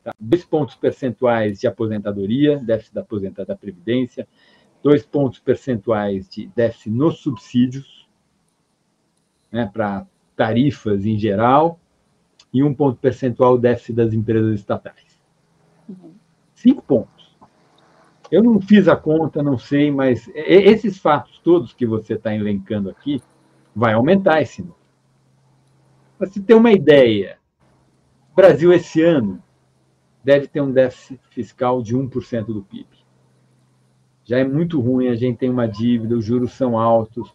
[0.03, 0.13] Tá?
[0.19, 4.27] Dois pontos percentuais de aposentadoria, déficit da aposentadoria da Previdência,
[4.81, 8.07] dois pontos percentuais de déficit nos subsídios,
[9.51, 11.79] né, para tarifas em geral,
[12.53, 15.19] e um ponto percentual déficit das empresas estatais.
[16.55, 17.37] Cinco pontos.
[18.31, 22.89] Eu não fiz a conta, não sei, mas esses fatos todos que você está elencando
[22.89, 23.21] aqui
[23.75, 24.77] vai aumentar esse número.
[26.17, 27.39] Para se ter uma ideia,
[28.35, 29.41] Brasil esse ano
[30.23, 32.87] deve ter um déficit fiscal de 1% do PIB.
[34.29, 37.33] Já é muito ruim, a gente tem uma dívida, os juros são altos,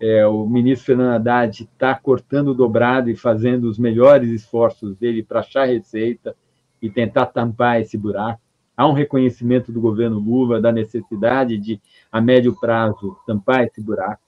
[0.00, 5.22] é, o ministro Fernando Haddad está cortando o dobrado e fazendo os melhores esforços dele
[5.22, 6.34] para achar receita
[6.82, 8.40] e tentar tampar esse buraco.
[8.76, 14.20] Há um reconhecimento do governo Lula da necessidade de, a médio prazo, tampar esse buraco.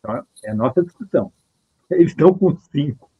[0.00, 1.32] Então, é a nossa discussão.
[1.90, 3.10] Eles estão com cinco.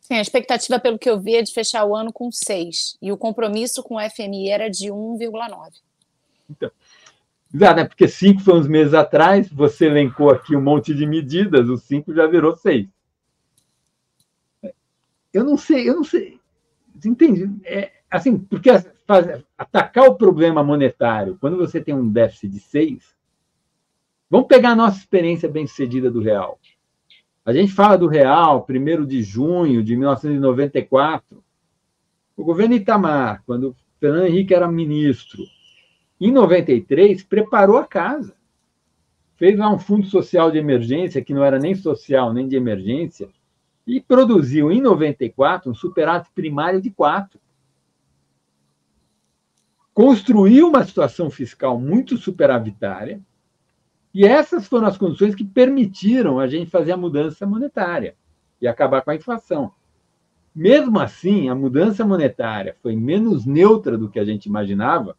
[0.00, 2.96] Sim, a expectativa, pelo que eu vi, é de fechar o ano com 6.
[3.02, 5.72] E o compromisso com o FMI era de 1,9.
[6.48, 6.70] Então,
[7.56, 7.84] exato, né?
[7.84, 12.14] porque 5 foi uns meses atrás, você elencou aqui um monte de medidas, o 5
[12.14, 12.88] já virou 6.
[15.32, 16.40] Eu não sei, eu não sei.
[17.04, 17.50] Entende?
[17.64, 18.70] É, assim, porque
[19.56, 23.14] atacar o problema monetário, quando você tem um déficit de 6,
[24.30, 26.58] vamos pegar a nossa experiência bem-sucedida do real.
[27.44, 31.44] A gente fala do real, 1 de junho de 1994.
[32.36, 35.44] O governo Itamar, quando Fernando Henrique era ministro,
[36.20, 38.34] em 93, preparou a casa.
[39.36, 43.28] Fez lá um fundo social de emergência, que não era nem social nem de emergência,
[43.86, 47.38] e produziu em 94 um superávit primário de 4.
[49.92, 53.20] Construiu uma situação fiscal muito superavitária,
[54.12, 58.16] e essas foram as condições que permitiram a gente fazer a mudança monetária
[58.60, 59.72] e acabar com a inflação.
[60.54, 65.14] Mesmo assim, a mudança monetária foi menos neutra do que a gente imaginava.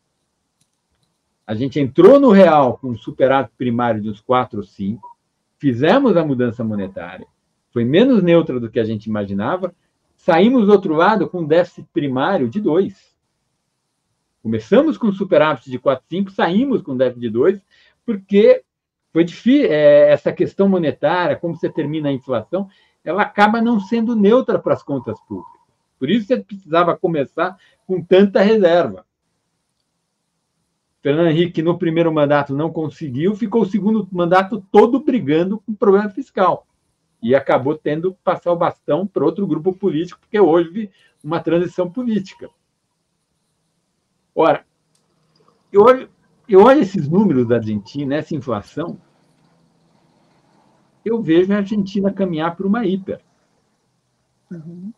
[1.48, 5.18] A gente entrou no real com um superávit primário de uns 4 ou 5,
[5.58, 7.26] fizemos a mudança monetária,
[7.72, 9.74] foi menos neutra do que a gente imaginava,
[10.14, 13.16] saímos do outro lado com um déficit primário de 2.
[14.44, 17.62] Começamos com superávit de 4, 5, saímos com déficit de 2,
[18.06, 18.64] porque
[19.14, 22.68] foi difícil, é, essa questão monetária, como você termina a inflação,
[23.06, 25.62] ela acaba não sendo neutra para as contas públicas.
[25.98, 27.58] Por isso você precisava começar
[27.88, 29.07] com tanta reserva.
[31.08, 35.76] Fernando Henrique, no primeiro mandato, não conseguiu, ficou o segundo mandato todo brigando com o
[35.78, 36.68] problema fiscal.
[37.24, 40.92] E acabou tendo que passar o bastão para outro grupo político, porque houve
[41.24, 42.50] uma transição política.
[44.36, 44.66] Ora,
[45.72, 46.10] eu olho,
[46.46, 49.00] eu olho esses números da Argentina, essa inflação,
[51.06, 53.22] eu vejo a Argentina caminhar para uma hiper.
[54.52, 54.92] Uhum.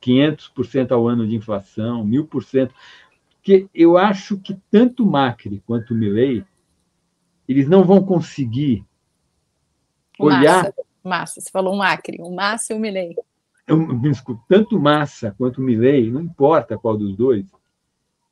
[0.00, 2.70] 500% ao ano de inflação, 1000%.
[3.44, 6.42] Porque eu acho que tanto Macri quanto o Milley,
[7.46, 8.82] eles não vão conseguir
[10.18, 10.64] olhar...
[10.64, 13.14] Massa, Massa, você falou Macri, o Massa e o Milley.
[13.66, 13.86] Eu,
[14.48, 17.44] tanto Massa quanto o Milley, não importa qual dos dois,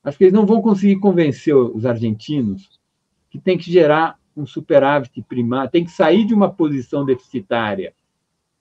[0.03, 2.81] acho que eles não vão conseguir convencer os argentinos
[3.29, 7.93] que tem que gerar um superávit primário, tem que sair de uma posição deficitária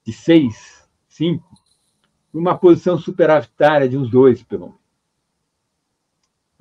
[0.05, 1.49] de 6, 5,
[2.29, 4.80] para uma posição superavitária de uns 2, pelo menos.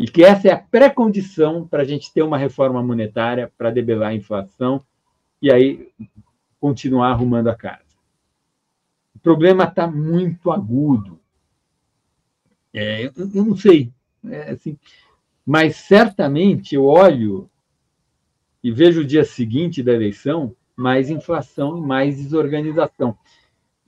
[0.01, 4.09] E que essa é a pré-condição para a gente ter uma reforma monetária para debelar
[4.09, 4.83] a inflação
[5.43, 5.93] e aí
[6.59, 7.85] continuar arrumando a casa.
[9.15, 11.21] O problema está muito agudo.
[12.73, 13.13] É, eu,
[13.45, 13.93] não sei,
[14.25, 14.79] é, assim,
[15.45, 17.51] mas certamente eu olho
[18.65, 23.19] e vejo o dia seguinte da eleição mais inflação e mais desorganização.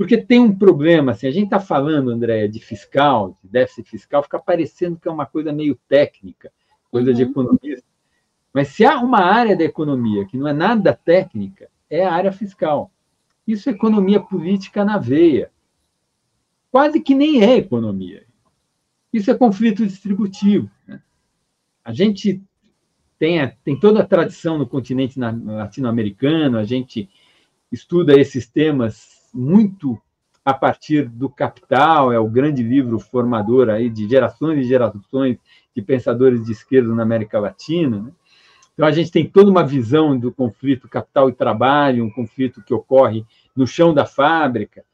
[0.03, 4.21] Porque tem um problema, assim, a gente está falando, Andréia, de fiscal, de déficit fiscal,
[4.21, 6.51] fica parecendo que é uma coisa meio técnica,
[6.91, 7.17] coisa uhum.
[7.17, 7.87] de economista.
[8.53, 12.33] Mas se há uma área da economia que não é nada técnica, é a área
[12.33, 12.91] fiscal.
[13.47, 15.53] Isso é economia política na veia.
[16.69, 18.27] Quase que nem é economia.
[19.13, 20.69] Isso é conflito distributivo.
[20.85, 21.01] Né?
[21.85, 22.43] A gente
[23.21, 27.09] tem, tem toda a tradição no continente latino-americano, a gente
[27.71, 30.01] estuda esses temas muito
[30.45, 35.39] a partir do Capital, é o grande livro formador aí de gerações e gerações
[35.75, 38.01] de pensadores de esquerda na América Latina.
[38.03, 38.13] Né?
[38.75, 42.75] Então, a gente tem toda uma visão do conflito capital e trabalho, um conflito que
[42.75, 44.85] ocorre no chão da fábrica,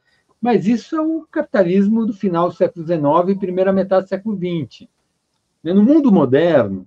[0.41, 4.37] mas isso é o capitalismo do final do século XIX e primeira metade do século
[4.37, 4.87] XX.
[5.63, 5.73] Né?
[5.73, 6.87] No mundo moderno,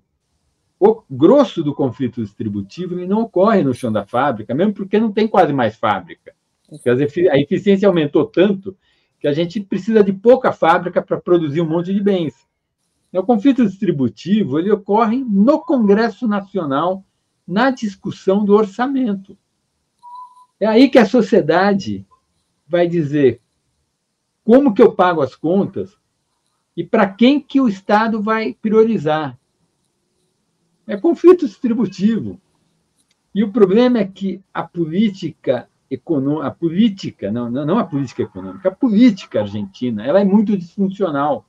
[0.80, 5.28] o grosso do conflito distributivo não ocorre no chão da fábrica, mesmo porque não tem
[5.28, 6.34] quase mais fábrica.
[6.72, 8.78] A eficiência aumentou tanto
[9.20, 12.34] que a gente precisa de pouca fábrica para produzir um monte de bens.
[13.14, 17.04] O conflito distributivo ele ocorre no Congresso Nacional,
[17.46, 19.38] na discussão do orçamento.
[20.60, 22.06] É aí que a sociedade
[22.68, 23.42] vai dizer
[24.44, 25.98] como que eu pago as contas
[26.76, 29.38] e para quem que o Estado vai priorizar.
[30.88, 32.40] É conflito distributivo.
[33.36, 38.70] E o problema é que a política econômica, a política, não, não a política econômica,
[38.70, 41.46] a política argentina, ela é muito disfuncional.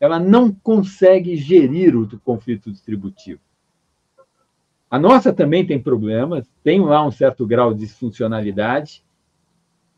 [0.00, 3.40] Ela não consegue gerir o conflito distributivo.
[4.90, 9.04] A nossa também tem problemas, tem lá um certo grau de disfuncionalidade,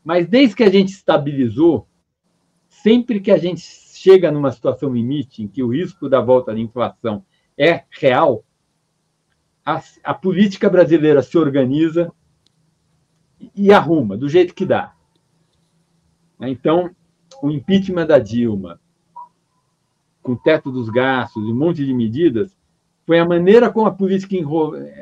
[0.03, 1.87] mas desde que a gente estabilizou,
[2.69, 6.59] sempre que a gente chega numa situação limite em que o risco da volta da
[6.59, 7.25] inflação
[7.57, 8.45] é real,
[9.65, 12.13] a, a política brasileira se organiza
[13.55, 14.93] e arruma do jeito que dá.
[16.39, 16.89] Então,
[17.41, 18.79] o impeachment da Dilma,
[20.21, 22.55] com o teto dos gastos e um monte de medidas,
[23.05, 24.35] foi a maneira como a política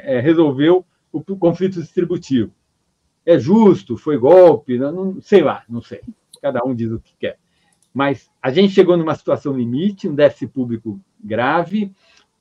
[0.04, 2.52] é, resolveu o conflito distributivo.
[3.26, 3.96] É justo?
[3.96, 4.78] Foi golpe?
[4.78, 6.02] Não, sei lá, não sei.
[6.42, 7.38] Cada um diz o que quer.
[7.94, 11.92] Mas a gente chegou numa situação limite, um déficit público grave,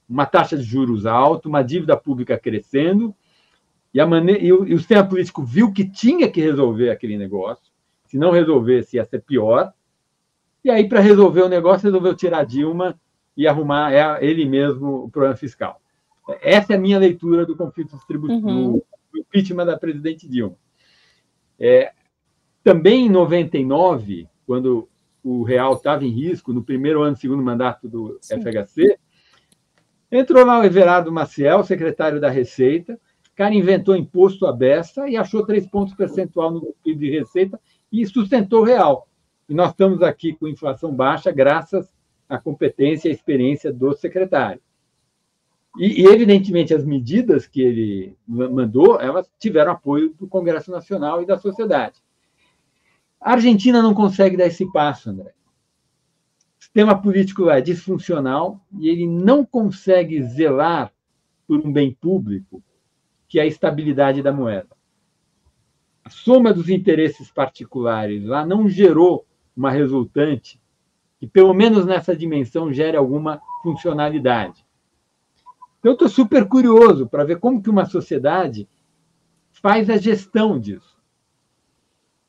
[0.09, 3.15] uma taxa de juros alta, uma dívida pública crescendo,
[3.93, 7.17] e, a maneira, e, o, e o sistema político viu que tinha que resolver aquele
[7.17, 7.73] negócio,
[8.07, 9.73] se não resolvesse ia ser pior,
[10.65, 12.99] e aí, para resolver o negócio, resolveu tirar Dilma
[13.37, 15.81] e arrumar é, ele mesmo o problema fiscal.
[16.41, 18.73] Essa é a minha leitura do conflito distributivo, uhum.
[19.13, 20.57] do impeachment da presidente Dilma.
[21.59, 21.93] É,
[22.63, 24.89] também em 99, quando
[25.23, 28.41] o real estava em risco, no primeiro ano, segundo mandato do Sim.
[28.41, 28.99] FHC,
[30.11, 33.01] entrou lá o Everardo Maciel, secretário da Receita,
[33.33, 37.59] o cara inventou imposto à besta e achou três pontos percentual no PIB de receita
[37.91, 39.09] e sustentou real.
[39.49, 41.91] E nós estamos aqui com inflação baixa graças
[42.29, 44.61] à competência e à experiência do secretário.
[45.79, 51.27] E, e, evidentemente, as medidas que ele mandou, elas tiveram apoio do Congresso Nacional e
[51.27, 52.03] da sociedade.
[53.19, 55.33] A Argentina não consegue dar esse passo, André.
[56.61, 60.93] O sistema político é disfuncional e ele não consegue zelar
[61.47, 62.63] por um bem público
[63.33, 64.77] que é a estabilidade da moeda.
[66.05, 69.25] A soma dos interesses particulares lá não gerou
[69.57, 70.61] uma resultante
[71.19, 74.67] que, pelo menos nessa dimensão, gere alguma funcionalidade.
[75.79, 78.69] Então, estou super curioso para ver como que uma sociedade
[79.51, 81.01] faz a gestão disso.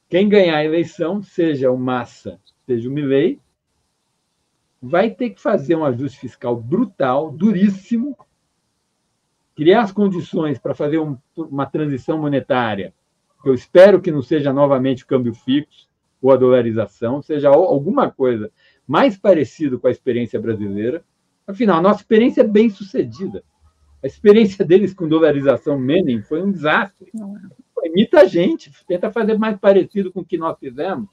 [0.07, 3.41] Quem ganhar a eleição, seja o Massa, seja o Milley,
[4.81, 8.17] vai ter que fazer um ajuste fiscal brutal, duríssimo,
[9.55, 12.93] criar as condições para fazer um, uma transição monetária,
[13.45, 15.87] eu espero que não seja novamente o câmbio fixo
[16.21, 18.49] ou a dolarização, seja alguma coisa
[18.87, 21.03] mais parecido com a experiência brasileira.
[21.45, 23.43] Afinal, a nossa experiência é bem sucedida.
[24.01, 27.11] A experiência deles com dolarização Menem foi um desastre.
[27.13, 27.87] É.
[27.87, 31.09] Imita a gente, tenta fazer mais parecido com o que nós fizemos.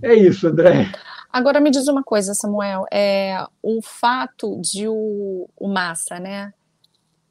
[0.00, 0.92] É isso, André.
[1.30, 6.52] Agora me diz uma coisa, Samuel, é o fato de o, o Massa, né?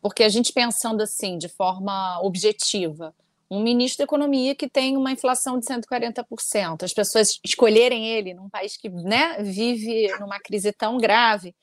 [0.01, 3.13] Porque a gente pensando assim, de forma objetiva,
[3.49, 8.49] um ministro da Economia que tem uma inflação de 140%, as pessoas escolherem ele num
[8.49, 11.55] país que né, vive numa crise tão grave,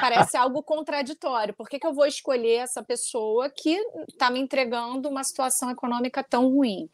[0.00, 1.54] parece algo contraditório.
[1.54, 6.24] Por que, que eu vou escolher essa pessoa que está me entregando uma situação econômica
[6.24, 6.88] tão ruim?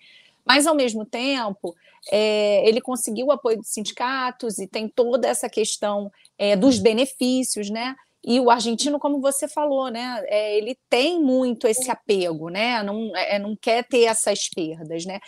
[0.45, 1.74] Mas, ao mesmo tempo,
[2.11, 7.70] é, ele conseguiu o apoio dos sindicatos e tem toda essa questão é, dos benefícios,
[7.70, 7.95] né?
[8.26, 12.82] E o argentino, como você falou, né, é, ele tem muito esse apego, né?
[12.82, 15.20] Não, é, não quer ter essas perdas, né?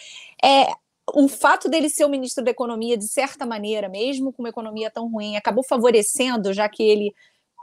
[0.42, 0.72] É,
[1.14, 4.90] o fato dele ser o ministro da Economia, de certa maneira, mesmo com uma economia
[4.90, 7.14] tão ruim, acabou favorecendo, já que ele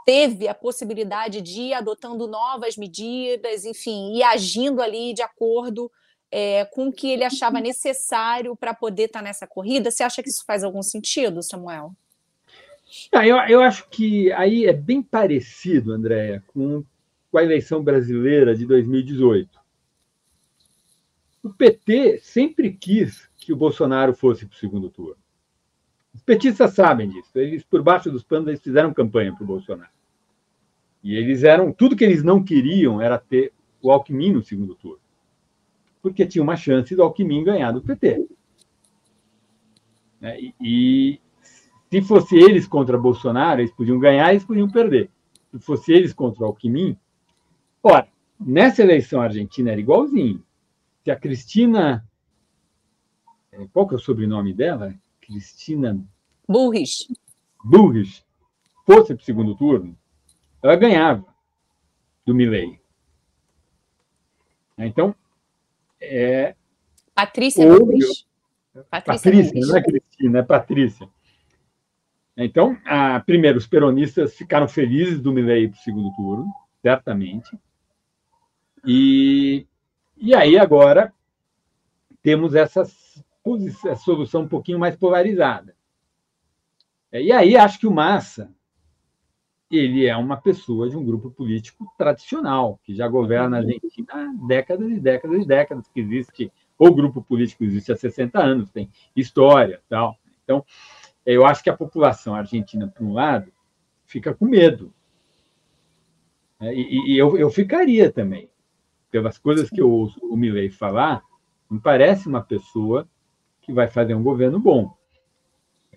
[0.06, 5.92] teve a possibilidade de ir adotando novas medidas, enfim, e agindo ali de acordo
[6.34, 9.92] é, com o que ele achava necessário para poder estar tá nessa corrida?
[9.92, 11.94] Você acha que isso faz algum sentido, Samuel?
[13.12, 16.84] Ah, eu, eu acho que aí é bem parecido, Andréia, com
[17.34, 19.60] com a eleição brasileira de 2018.
[21.42, 25.18] O PT sempre quis que o Bolsonaro fosse para o segundo turno.
[26.14, 27.32] Os petistas sabem disso.
[27.34, 29.90] Eles, por baixo dos panos, eles fizeram campanha para o Bolsonaro.
[31.04, 31.74] E eles eram.
[31.74, 35.02] Tudo que eles não queriam era ter o Alckmin no segundo turno.
[36.04, 38.28] Porque tinha uma chance do Alckmin ganhar do PT.
[40.22, 40.40] Né?
[40.40, 41.22] E, e
[41.90, 45.10] se fosse eles contra Bolsonaro, eles podiam ganhar e eles podiam perder.
[45.50, 46.96] Se fosse eles contra o Alckmin.
[47.82, 48.08] Ora,
[48.40, 50.44] nessa eleição argentina era igualzinho.
[51.04, 52.08] Se a Cristina.
[53.52, 54.94] É, qual que é o sobrenome dela?
[55.22, 56.00] Cristina.
[56.48, 57.08] Burris.
[57.64, 58.24] Burris
[58.86, 59.98] fosse para o segundo turno,
[60.62, 61.26] ela ganhava
[62.26, 62.80] do Milley.
[64.78, 65.16] Então,
[66.04, 66.56] é.
[67.16, 67.66] Patrícia.
[68.90, 71.10] Patrícia, Patrícia não é Cristina, é Patrícia.
[72.36, 76.52] Então, a, primeiro, os peronistas ficaram felizes do Milley para o segundo turno,
[76.82, 77.56] certamente.
[78.86, 79.68] E,
[80.18, 81.14] e aí, agora,
[82.24, 85.76] temos essa, essa solução um pouquinho mais polarizada.
[87.12, 88.50] E aí, acho que o Massa
[89.78, 94.48] ele é uma pessoa de um grupo político tradicional, que já governa a Argentina há
[94.48, 98.90] décadas e décadas e décadas, que existe, o grupo político existe há 60 anos, tem
[99.16, 100.18] história tal.
[100.44, 100.66] Então,
[101.26, 103.52] eu acho que a população argentina, por um lado,
[104.06, 104.94] fica com medo.
[106.60, 108.50] É, e, e eu, eu ficaria também.
[109.10, 111.24] Pelas coisas que eu ouço o Milley falar,
[111.70, 113.08] me parece uma pessoa
[113.62, 114.96] que vai fazer um governo bom.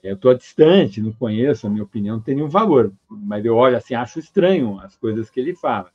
[0.07, 3.77] Eu estou distante, não conheço, a minha opinião não tem nenhum valor, mas eu olho
[3.77, 5.91] assim, acho estranho as coisas que ele fala.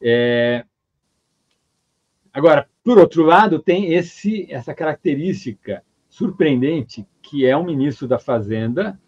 [0.00, 0.64] É...
[2.32, 9.00] Agora, por outro lado, tem esse, essa característica surpreendente que é um ministro da Fazenda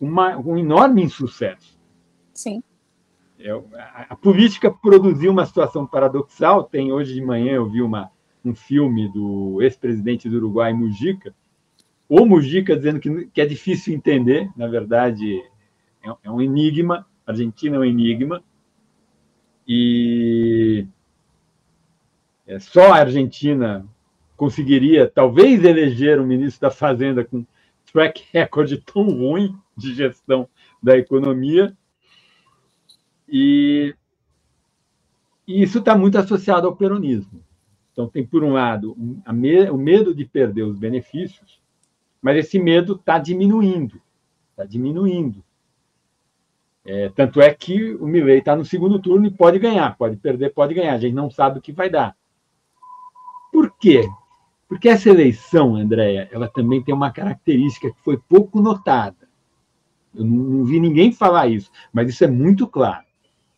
[0.00, 1.78] uma, um enorme insucesso.
[2.32, 2.62] Sim.
[3.38, 6.64] É, a, a, política produziu uma situação paradoxal.
[6.64, 8.10] Tem hoje de manhã eu vi uma,
[8.44, 11.34] um filme do ex-presidente do Uruguai, Mujica,
[12.22, 15.42] o Mujica dizendo que, que é difícil entender, na verdade
[16.02, 17.06] é, é um enigma.
[17.26, 18.42] A Argentina é um enigma
[19.66, 20.86] e
[22.46, 23.86] é, só a Argentina
[24.36, 27.44] conseguiria talvez eleger um ministro da Fazenda com
[27.92, 30.48] track record tão ruim de gestão
[30.82, 31.76] da economia.
[33.28, 33.94] E,
[35.48, 37.42] e isso está muito associado ao peronismo.
[37.92, 38.96] Então, tem, por um lado,
[39.32, 41.60] me, o medo de perder os benefícios,
[42.24, 44.00] mas esse medo está diminuindo.
[44.52, 45.44] Está diminuindo.
[46.82, 50.54] É, tanto é que o Milley está no segundo turno e pode ganhar, pode perder,
[50.54, 50.94] pode ganhar.
[50.94, 52.16] A gente não sabe o que vai dar.
[53.52, 54.08] Por quê?
[54.66, 59.28] Porque essa eleição, Andréia, ela também tem uma característica que foi pouco notada.
[60.14, 63.04] Eu não vi ninguém falar isso, mas isso é muito claro.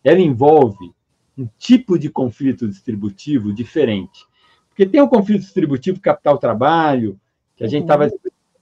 [0.02, 0.92] Ela envolve
[1.38, 4.26] um tipo de conflito distributivo diferente.
[4.70, 7.16] Porque tem o conflito distributivo capital-trabalho,
[7.56, 8.10] que a gente estava uhum.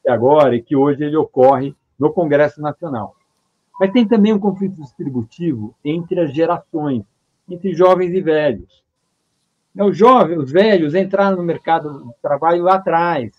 [0.05, 3.17] Discutindo agora e que hoje ele ocorre no Congresso Nacional.
[3.81, 7.05] Mas tem também um conflito distributivo entre as gerações,
[7.49, 8.85] entre jovens e velhos.
[9.77, 13.33] Os jovens, os velhos entraram no mercado de trabalho lá atrás.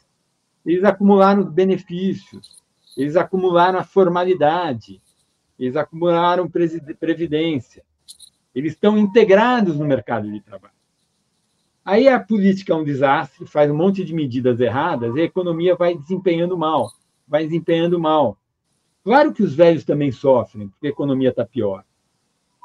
[0.65, 2.61] Eles acumularam os benefícios,
[2.97, 5.01] eles acumularam a formalidade,
[5.57, 7.83] eles acumularam previdência.
[8.53, 10.74] Eles estão integrados no mercado de trabalho.
[11.85, 15.75] Aí a política é um desastre, faz um monte de medidas erradas e a economia
[15.75, 16.91] vai desempenhando mal,
[17.27, 18.37] vai desempenhando mal.
[19.03, 21.85] Claro que os velhos também sofrem, porque a economia está pior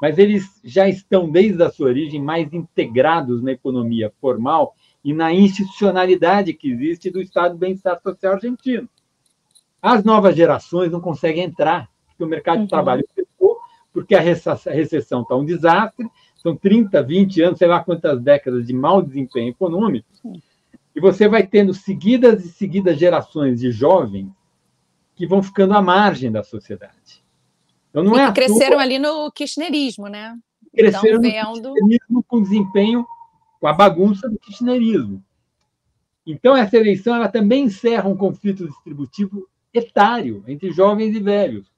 [0.01, 5.31] mas eles já estão, desde a sua origem, mais integrados na economia formal e na
[5.31, 8.89] institucionalidade que existe do Estado do Bem-Estar Social argentino.
[9.79, 12.63] As novas gerações não conseguem entrar, porque o mercado uhum.
[12.63, 13.59] de trabalho fechou,
[13.93, 16.07] porque a recessão está um desastre,
[16.41, 20.07] são 30, 20 anos, sei lá quantas décadas de mau desempenho econômico,
[20.95, 24.29] e você vai tendo seguidas e seguidas gerações de jovens
[25.15, 27.23] que vão ficando à margem da sociedade.
[27.89, 30.37] Então, não e é cresceram ali no kirchnerismo, né?
[30.75, 31.69] Cresceram então, vendo...
[31.69, 33.05] no kirchnerismo com desempenho,
[33.59, 35.23] com a bagunça do kirchnerismo.
[36.25, 41.71] Então, essa eleição ela também encerra um conflito distributivo etário entre jovens e velhos.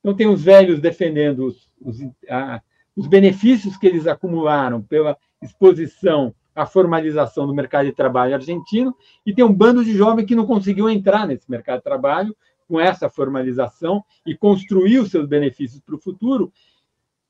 [0.00, 2.60] Então, tem os velhos defendendo os, os, a,
[2.96, 9.32] os benefícios que eles acumularam pela exposição à formalização do mercado de trabalho argentino, e
[9.32, 12.36] tem um bando de jovens que não conseguiu entrar nesse mercado de trabalho
[12.68, 16.52] com essa formalização e construir os seus benefícios para o futuro.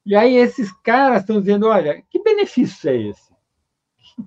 [0.04, 3.30] E aí esses caras estão dizendo: olha, que benefício é esse?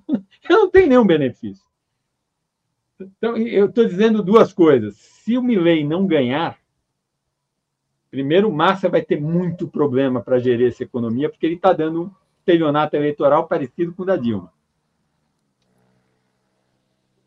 [0.48, 1.64] Eu não tenho nenhum benefício.
[3.00, 4.96] Então, eu estou dizendo duas coisas.
[4.96, 6.58] Se o Milley não ganhar,
[8.14, 12.10] primeiro, Massa vai ter muito problema para gerir essa economia, porque ele está dando um
[12.38, 14.52] estelionato eleitoral parecido com o da Dilma.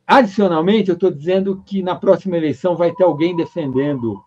[0.07, 4.23] Adicionalmente, eu estou dizendo que na próxima eleição vai ter alguém defendendo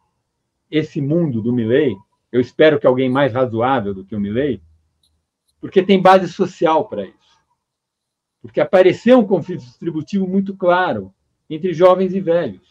[0.70, 1.96] esse mundo do Milley.
[2.30, 4.60] Eu espero que alguém mais razoável do que o Milley,
[5.62, 7.38] porque tem base social para isso.
[8.42, 11.10] Porque apareceu um conflito distributivo muito claro
[11.48, 12.69] entre jovens e velhos.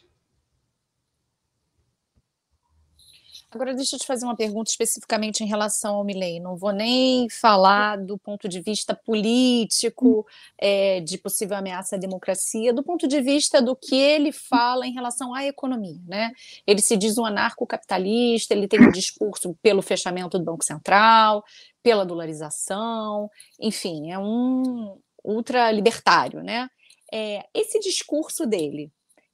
[3.52, 6.40] Agora, deixa eu te fazer uma pergunta especificamente em relação ao Milley.
[6.40, 10.24] Não vou nem falar do ponto de vista político,
[10.56, 14.94] é, de possível ameaça à democracia, do ponto de vista do que ele fala em
[14.94, 16.00] relação à economia.
[16.08, 16.32] Né?
[16.68, 21.44] Ele se diz um anarcocapitalista, ele tem um discurso pelo fechamento do Banco Central,
[21.82, 26.44] pela dolarização, enfim, é um ultralibertário.
[26.44, 26.70] Né?
[27.12, 28.92] É, esse discurso dele,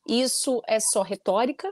[0.07, 1.69] isso é só retórica?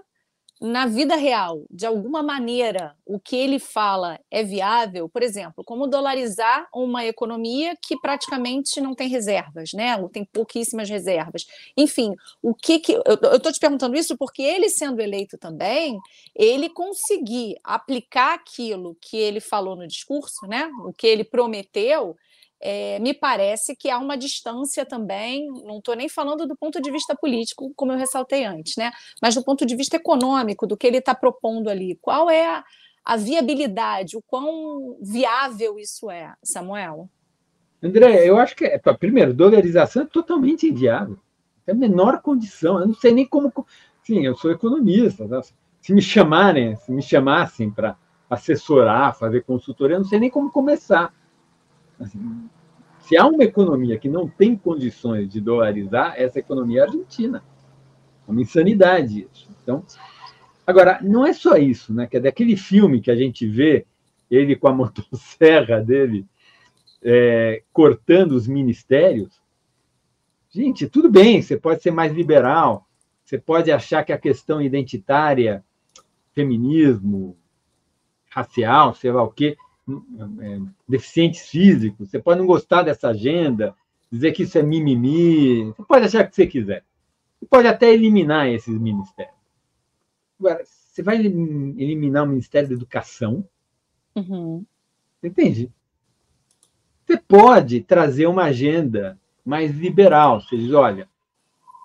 [0.64, 5.88] Na vida real, de alguma maneira, o que ele fala é viável, por exemplo, como
[5.88, 9.98] dolarizar uma economia que praticamente não tem reservas, né?
[9.98, 11.46] Ou tem pouquíssimas reservas.
[11.76, 16.00] Enfim, o que que eu estou te perguntando isso porque ele sendo eleito também,
[16.34, 20.72] ele conseguir aplicar aquilo que ele falou no discurso, né?
[20.86, 22.16] O que ele prometeu,
[22.66, 26.90] é, me parece que há uma distância também, não estou nem falando do ponto de
[26.90, 28.90] vista político, como eu ressaltei antes, né?
[29.22, 32.00] mas do ponto de vista econômico, do que ele está propondo ali.
[32.02, 32.64] Qual é a,
[33.04, 37.10] a, viabilidade, o quão viável isso é, Samuel?
[37.84, 41.20] André, eu acho que, é, primeiro, dolarização é totalmente inviável.
[41.68, 42.80] É a menor condição.
[42.80, 43.52] Eu não sei nem como.
[44.06, 45.28] Sim, eu sou economista.
[45.28, 45.42] Tá?
[45.82, 47.98] Se me chamarem, se me chamassem para
[48.30, 51.14] assessorar, fazer consultoria, eu não sei nem como começar
[52.00, 52.50] Assim,
[53.04, 57.44] se há uma economia que não tem condições de dolarizar, essa economia é a Argentina.
[58.26, 59.50] É uma insanidade isso.
[59.62, 59.84] Então,
[60.66, 62.08] agora, não é só isso, né?
[62.08, 63.86] Que é daquele filme que a gente vê
[64.32, 66.26] ele com a motosserra dele
[67.04, 69.42] é, cortando os ministérios.
[70.50, 72.88] Gente, tudo bem, você pode ser mais liberal,
[73.26, 75.62] você pode achar que a questão identitária,
[76.32, 77.36] feminismo,
[78.30, 79.58] racial, sei lá o quê,
[80.88, 83.76] deficientes físicos, você pode não gostar dessa agenda,
[84.12, 86.84] dizer que isso é mimimi, você pode achar o que você quiser.
[87.40, 89.36] Você pode até eliminar esses ministérios.
[90.40, 93.48] Agora, você vai eliminar o Ministério da Educação?
[94.16, 94.64] Uhum.
[95.24, 95.72] Entende?
[97.06, 100.42] Você pode trazer uma agenda mais liberal.
[100.42, 101.10] Você diz, olha,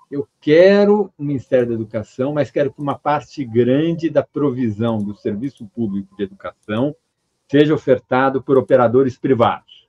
[0.09, 5.15] eu quero o Ministério da Educação, mas quero que uma parte grande da provisão do
[5.15, 6.95] serviço público de educação
[7.49, 9.87] seja ofertado por operadores privados,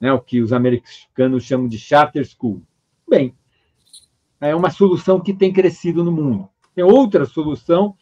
[0.00, 2.62] né, o que os americanos chamam de charter school.
[3.08, 3.34] Bem,
[4.40, 6.48] é uma solução que tem crescido no mundo.
[6.74, 7.94] Tem outra solução,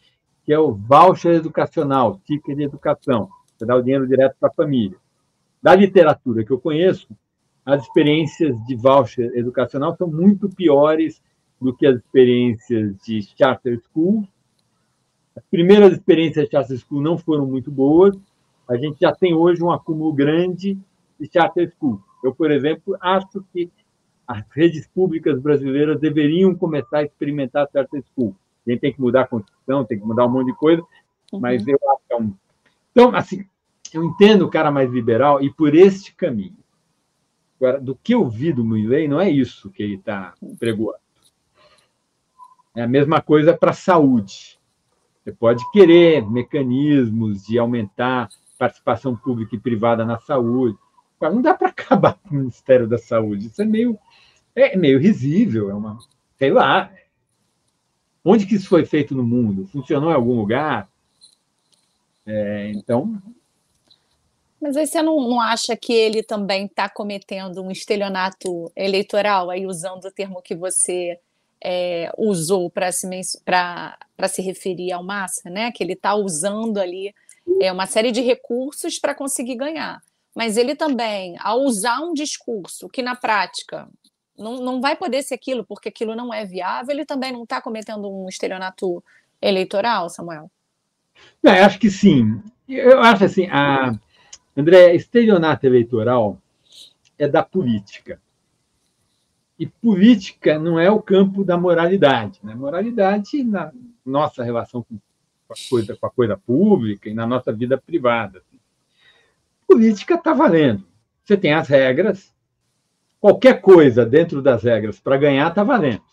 [0.43, 4.53] que é o voucher educacional, ticket de educação, você dá o dinheiro direto para a
[4.53, 4.97] família.
[5.61, 7.09] Da literatura que eu conheço,
[7.65, 11.21] as experiências de voucher educacional são muito piores
[11.61, 14.25] do que as experiências de charter school
[15.35, 18.15] as primeiras experiências de charter school não foram muito boas.
[18.67, 20.77] A gente já tem hoje um acúmulo grande
[21.19, 22.01] de charter school.
[22.23, 23.71] Eu, por exemplo, acho que
[24.27, 28.35] as redes públicas brasileiras deveriam começar a experimentar charter school.
[28.67, 30.83] A gente tem que mudar a Constituição, tem que mudar um monte de coisa,
[31.31, 31.39] uhum.
[31.39, 32.33] mas eu acho que é um.
[32.91, 33.43] Então, assim,
[33.93, 36.57] eu entendo o cara mais liberal e por este caminho.
[37.59, 40.99] Agora, do que eu vi do Milley, não é isso que ele está pregoando.
[42.75, 44.58] É a mesma coisa para a saúde.
[45.29, 50.75] Você pode querer mecanismos de aumentar participação pública e privada na saúde.
[51.21, 53.47] Não dá para acabar com o Ministério da Saúde.
[53.47, 53.97] Isso é meio,
[54.55, 55.69] é meio risível.
[55.69, 55.99] É uma,
[56.37, 56.91] sei lá.
[58.25, 59.67] Onde que isso foi feito no mundo?
[59.67, 60.89] Funcionou em algum lugar?
[62.25, 63.21] É, então.
[64.59, 69.65] Mas aí você não, não acha que ele também está cometendo um estelionato eleitoral, aí
[69.65, 71.19] usando o termo que você
[71.63, 75.71] é, usou para se, se referir ao Massa, né?
[75.71, 77.13] Que ele está usando ali
[77.61, 80.01] é, uma série de recursos para conseguir ganhar.
[80.35, 83.87] Mas ele também, ao usar um discurso que na prática
[84.37, 87.61] não, não vai poder ser aquilo, porque aquilo não é viável, ele também não está
[87.61, 89.03] cometendo um estelionato
[89.41, 90.49] eleitoral, Samuel?
[91.43, 92.41] Não, eu acho que sim.
[92.67, 93.91] Eu acho assim, a
[94.55, 96.37] André, estelionato eleitoral
[97.17, 98.21] é da política.
[99.59, 102.39] E política não é o campo da moralidade.
[102.41, 102.55] Né?
[102.55, 103.71] Moralidade na
[104.05, 104.97] nossa relação com
[105.49, 108.41] a coisa, com a coisa pública e na nossa vida privada.
[109.67, 110.87] Política está valendo.
[111.25, 112.33] Você tem as regras,
[113.19, 116.03] qualquer coisa dentro das regras para ganhar está valendo.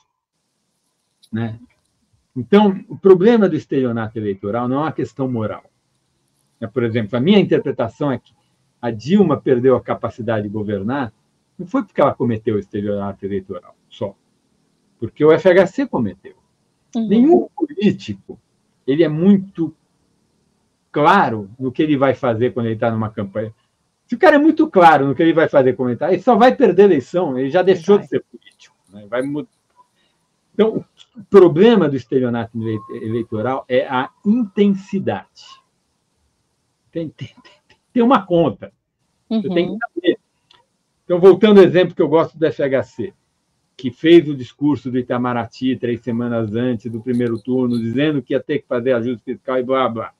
[1.32, 1.58] Né?
[2.36, 5.64] Então, o problema do estelionato eleitoral não é uma questão moral.
[6.60, 8.34] É, por exemplo, a minha interpretação é que
[8.80, 11.12] a Dilma perdeu a capacidade de governar
[11.58, 14.14] não foi porque ela cometeu o estelionato eleitoral só,
[14.98, 16.36] porque o FHC cometeu.
[16.94, 17.08] Uhum.
[17.08, 18.38] Nenhum político
[18.86, 19.74] ele é muito
[20.92, 23.52] claro no que ele vai fazer quando ele está numa campanha.
[24.06, 26.22] Se o cara é muito claro no que ele vai fazer quando ele está, ele
[26.22, 28.76] só vai perder a eleição, ele já deixou de ser político.
[28.88, 29.06] Né?
[29.08, 29.48] Vai mudar.
[30.54, 30.82] Então,
[31.14, 32.56] o problema do estelionato
[32.90, 35.44] eleitoral é a intensidade.
[36.90, 37.34] Tem, tem,
[37.92, 38.72] tem uma conta.
[39.28, 39.78] Você tem que uhum.
[39.78, 40.15] saber.
[41.06, 43.14] Então, voltando ao exemplo que eu gosto do FHC,
[43.76, 48.42] que fez o discurso do Itamaraty três semanas antes do primeiro turno, dizendo que ia
[48.42, 50.12] ter que fazer ajuste fiscal e blá, blá.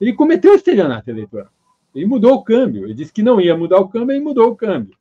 [0.00, 1.50] Ele cometeu estelionato eleitoral.
[1.94, 2.84] Ele mudou o câmbio.
[2.84, 4.96] Ele disse que não ia mudar o câmbio e mudou o câmbio.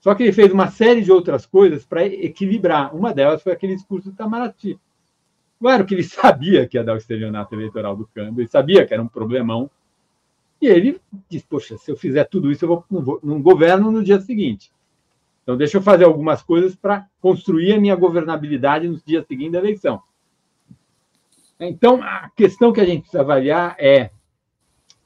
[0.00, 2.94] Só que ele fez uma série de outras coisas para equilibrar.
[2.94, 4.76] Uma delas foi aquele discurso do Itamaraty.
[5.60, 8.92] Claro que ele sabia que ia dar o estelionato eleitoral do câmbio, ele sabia que
[8.92, 9.70] era um problemão,
[10.60, 14.20] e ele disse: Poxa, se eu fizer tudo isso, eu vou, não, governo no dia
[14.20, 14.70] seguinte.
[15.42, 19.58] Então, deixa eu fazer algumas coisas para construir a minha governabilidade no dia seguinte da
[19.58, 20.02] eleição.
[21.58, 24.10] Então, a questão que a gente precisa avaliar é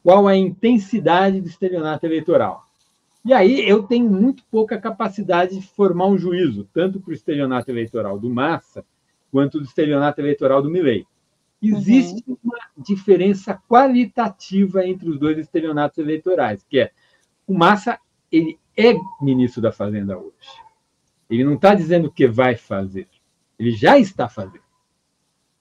[0.03, 2.65] qual a intensidade do estelionato eleitoral.
[3.25, 7.71] E aí eu tenho muito pouca capacidade de formar um juízo, tanto para o estelionato
[7.71, 8.85] eleitoral do Massa,
[9.33, 11.07] quanto do estelionato eleitoral do Milley.
[11.69, 12.37] Existe uhum.
[12.45, 16.93] uma diferença qualitativa entre os dois estelionatos eleitorais, que é
[17.47, 17.99] o Massa
[18.31, 20.35] ele é ministro da Fazenda hoje.
[21.31, 23.09] Ele não está dizendo o que vai fazer,
[23.59, 24.65] ele já está fazendo.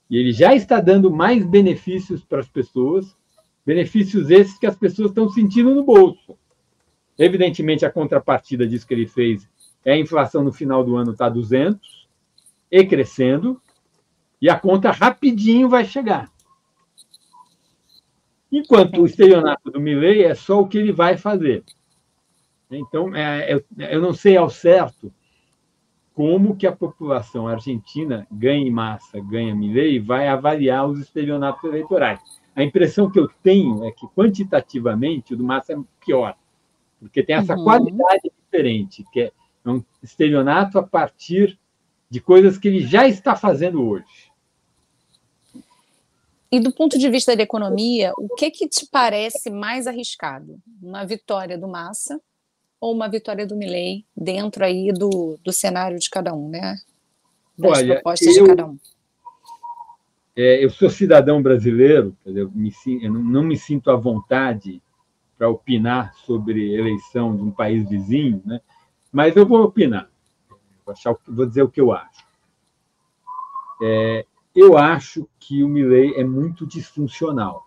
[0.09, 3.15] E ele já está dando mais benefícios para as pessoas,
[3.65, 6.37] benefícios esses que as pessoas estão sentindo no bolso.
[7.17, 9.47] Evidentemente, a contrapartida disso que ele fez
[9.85, 12.07] é a inflação no final do ano está 200
[12.71, 13.61] e crescendo,
[14.43, 16.29] e a conta rapidinho vai chegar.
[18.51, 21.63] Enquanto o estelionato do Milley é só o que ele vai fazer.
[22.69, 25.13] Então, é, eu, eu não sei ao certo
[26.13, 32.19] como que a população argentina ganha em massa, ganha Milley, vai avaliar os estelionatos eleitorais.
[32.53, 36.35] A impressão que eu tenho é que, quantitativamente, o do Massa é pior,
[36.99, 37.63] porque tem essa uhum.
[37.63, 39.31] qualidade diferente, que é
[39.65, 41.57] um estelionato a partir
[42.09, 44.32] de coisas que ele já está fazendo hoje.
[46.53, 50.61] E do ponto de vista da economia, o que que te parece mais arriscado?
[50.79, 52.21] Uma vitória do Massa
[52.79, 56.77] ou uma vitória do Milley dentro aí do, do cenário de cada um, né?
[57.57, 58.77] Das Olha, propostas eu, de cada um.
[60.35, 64.79] É, eu sou cidadão brasileiro, eu, me, eu não me sinto à vontade
[65.35, 68.61] para opinar sobre eleição de um país vizinho, né?
[69.11, 70.07] mas eu vou opinar.
[70.85, 72.23] Vou, achar, vou dizer o que eu acho.
[73.81, 77.63] É, eu acho que o Milley é muito disfuncional.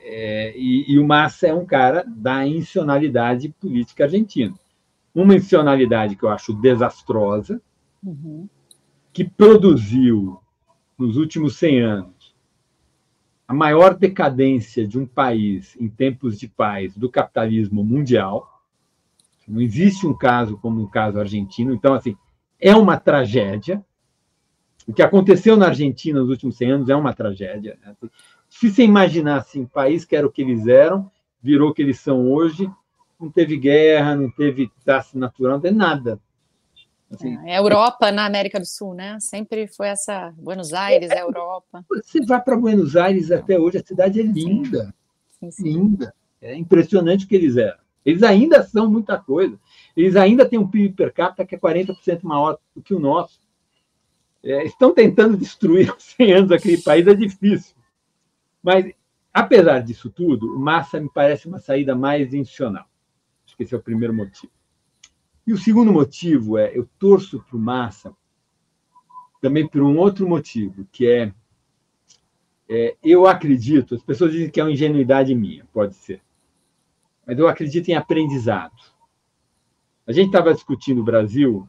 [0.00, 4.54] É, e, e, o Massa é um cara da incionalidade política argentina.
[5.14, 7.60] Uma incionalidade que eu acho desastrosa,
[8.02, 8.48] uhum.
[9.12, 10.40] que produziu,
[10.98, 12.34] nos últimos 100 anos,
[13.46, 18.62] a maior decadência de um país em tempos de paz do capitalismo mundial.
[19.46, 21.72] Não existe um caso como o caso argentino.
[21.72, 22.14] Então, assim,
[22.60, 23.82] é uma tragédia.
[24.88, 27.78] O que aconteceu na Argentina nos últimos 100 anos é uma tragédia.
[27.84, 27.94] Né?
[28.48, 31.10] Difícil imaginar assim, país que era o que eles eram,
[31.42, 32.66] virou o que eles são hoje,
[33.20, 36.18] não teve guerra, não teve taxa natural, não teve nada.
[37.12, 39.18] Assim, é, a Europa na América do Sul, né?
[39.20, 41.84] Sempre foi essa Buenos Aires, é, a Europa.
[41.90, 44.94] Você vai para Buenos Aires até hoje, a cidade é linda.
[45.38, 45.64] Sim, sim.
[45.64, 46.14] linda.
[46.40, 47.78] É impressionante o que eles eram.
[48.06, 49.58] Eles ainda são muita coisa.
[49.94, 53.38] Eles ainda têm um PIB per capita que é 40% maior do que o nosso
[54.42, 57.74] é, estão tentando destruir os 100 anos daquele país, é difícil.
[58.62, 58.92] Mas,
[59.32, 62.86] apesar disso tudo, Massa me parece uma saída mais institucional.
[63.46, 64.52] Acho que esse é o primeiro motivo.
[65.46, 68.14] E o segundo motivo é, eu torço para o Massa
[69.40, 71.32] também por um outro motivo, que é,
[72.68, 76.20] é, eu acredito, as pessoas dizem que é uma ingenuidade minha, pode ser,
[77.26, 78.76] mas eu acredito em aprendizado.
[80.06, 81.68] A gente estava discutindo o Brasil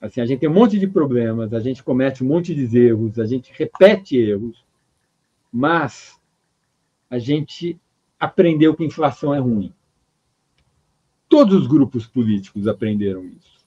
[0.00, 3.18] Assim, a gente tem um monte de problemas, a gente comete um monte de erros,
[3.18, 4.64] a gente repete erros,
[5.52, 6.20] mas
[7.10, 7.80] a gente
[8.18, 9.74] aprendeu que inflação é ruim.
[11.28, 13.58] Todos os grupos políticos aprenderam isso.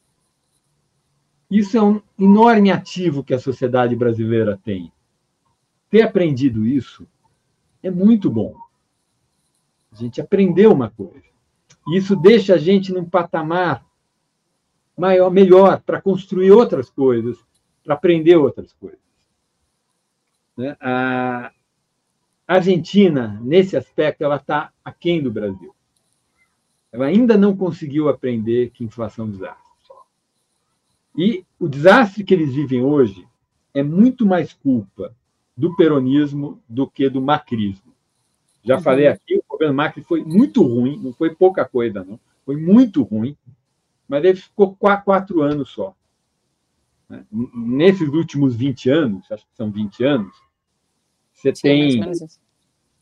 [1.50, 4.92] Isso é um enorme ativo que a sociedade brasileira tem.
[5.90, 7.06] Ter aprendido isso
[7.84, 8.56] é muito bom.
[9.92, 11.26] A gente aprendeu uma coisa.
[11.94, 13.86] Isso deixa a gente num patamar
[14.98, 17.38] maior, melhor para construir outras coisas
[17.84, 19.00] para aprender outras coisas.
[20.56, 20.76] Né?
[20.80, 21.52] A
[22.48, 25.74] Argentina, nesse aspecto, ela está aquém do Brasil.
[26.92, 29.72] Ela ainda não conseguiu aprender que inflação é um desastre.
[31.18, 33.28] E o desastre que eles vivem hoje
[33.74, 35.14] é muito mais culpa
[35.56, 37.92] do peronismo do que do macrismo.
[38.64, 38.82] Já uhum.
[38.82, 42.20] falei aqui, o governo Macri foi muito ruim, não foi pouca coisa, não.
[42.46, 43.36] Foi muito ruim,
[44.12, 45.96] mas ele ficou quatro anos só.
[47.08, 47.26] Né?
[47.32, 50.36] Nesses últimos 20 anos, acho que são 20 anos,
[51.32, 52.02] você Sim, tem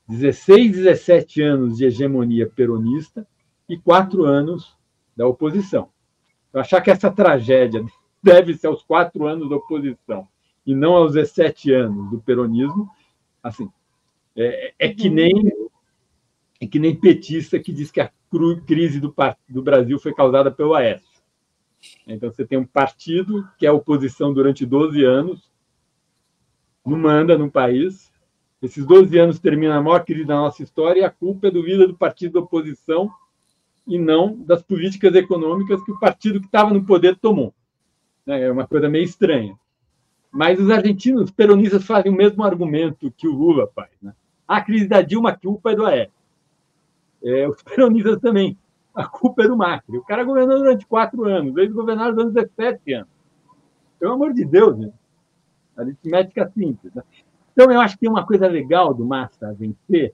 [0.07, 3.27] 16, 17 anos de hegemonia peronista
[3.67, 4.77] e quatro anos
[5.17, 5.89] da oposição.
[6.53, 7.83] Eu achar que essa tragédia
[8.21, 10.27] deve ser aos quatro anos da oposição
[10.63, 12.87] e não aos 17 anos do peronismo,
[13.41, 13.67] assim,
[14.35, 15.33] é, é que nem
[16.61, 18.11] é que nem petista que diz que a
[18.65, 19.13] crise do,
[19.47, 21.09] do Brasil foi causada pelo Aécio.
[22.05, 25.49] Então você tem um partido que é oposição durante 12 anos,
[26.85, 28.11] não manda no país.
[28.61, 31.61] Esses 12 anos termina a maior crise da nossa história e a culpa é do
[31.61, 33.09] líder do partido da oposição
[33.87, 37.53] e não das políticas econômicas que o partido que estava no poder tomou.
[38.25, 38.43] Né?
[38.43, 39.57] É uma coisa meio estranha.
[40.31, 43.89] Mas os argentinos, os peronistas, fazem o mesmo argumento que o Lula faz.
[44.01, 44.13] Né?
[44.47, 46.18] A crise da Dilma, a culpa é do Aécio.
[47.23, 48.57] É, os peronistas também.
[48.93, 49.97] A culpa é do Macri.
[49.97, 53.09] O cara governou durante quatro anos, eles governaram durante 17 anos.
[53.99, 54.91] Pelo amor de Deus, né?
[55.77, 56.93] aritmética simples.
[56.93, 57.03] Né?
[57.53, 60.13] Então, eu acho que tem uma coisa legal do Massa a vencer,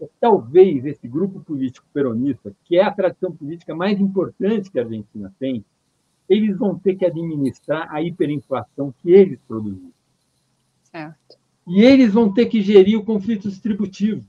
[0.00, 4.82] é talvez esse grupo político peronista, que é a tradição política mais importante que a
[4.82, 5.64] Argentina tem,
[6.28, 9.92] eles vão ter que administrar a hiperinflação que eles produziram.
[10.84, 11.38] Certo.
[11.66, 14.24] E eles vão ter que gerir o conflito distributivo.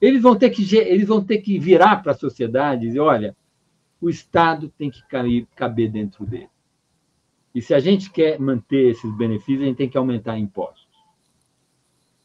[0.00, 3.36] Eles vão ter que, eles vão ter que virar para a sociedade e dizer: olha,
[4.00, 6.50] o Estado tem que cair, caber dentro dele.
[7.54, 10.86] E se a gente quer manter esses benefícios, a gente tem que aumentar impostos.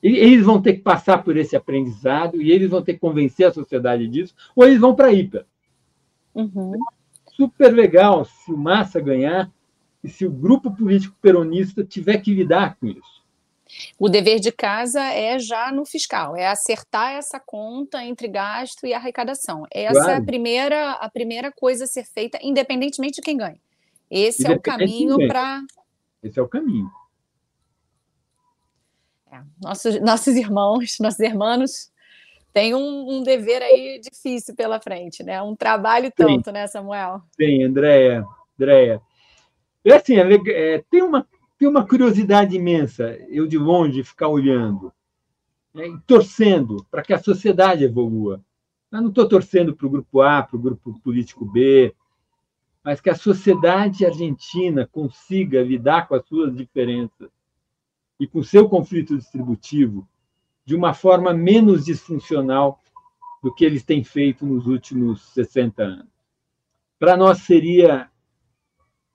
[0.04, 3.48] E eles vão ter que passar por esse aprendizado e eles vão ter que convencer
[3.48, 5.46] a sociedade disso, ou eles vão para a hiper.
[6.34, 6.74] Uhum.
[7.34, 9.52] Super legal se o Massa ganhar
[10.04, 13.21] e se o grupo político peronista tiver que lidar com isso.
[13.98, 18.94] O dever de casa é já no fiscal, é acertar essa conta entre gasto e
[18.94, 19.66] arrecadação.
[19.72, 20.12] Essa claro.
[20.12, 23.60] é a primeira, a primeira coisa a ser feita, independentemente de quem ganha.
[24.10, 25.62] Esse é o caminho para.
[26.22, 26.90] Esse é o caminho.
[29.32, 31.92] É, nossos, nossos irmãos, nossos irmãos
[32.52, 35.42] têm um, um, dever aí difícil pela frente, né?
[35.42, 36.52] Um trabalho tanto, Sim.
[36.52, 37.22] né, Samuel?
[37.40, 38.26] Sim, Andréia.
[38.60, 39.02] Andréia.
[39.86, 41.26] É assim, é, é, tem uma
[41.62, 44.91] tem uma curiosidade imensa, eu de longe ficar olhando,
[45.72, 48.43] né, e torcendo para que a sociedade evolua.
[48.91, 51.93] Eu não estou torcendo para o grupo A, para o grupo político B,
[52.84, 57.30] mas que a sociedade argentina consiga lidar com as suas diferenças
[58.20, 60.09] e com o seu conflito distributivo
[60.66, 62.80] de uma forma menos disfuncional
[63.43, 66.12] do que eles têm feito nos últimos 60 anos.
[66.97, 68.09] Para nós seria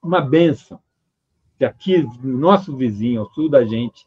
[0.00, 0.80] uma benção
[1.64, 4.06] aqui, no nosso vizinho, ao sul da gente,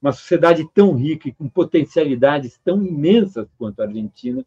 [0.00, 4.44] uma sociedade tão rica e com potencialidades tão imensas quanto a Argentina,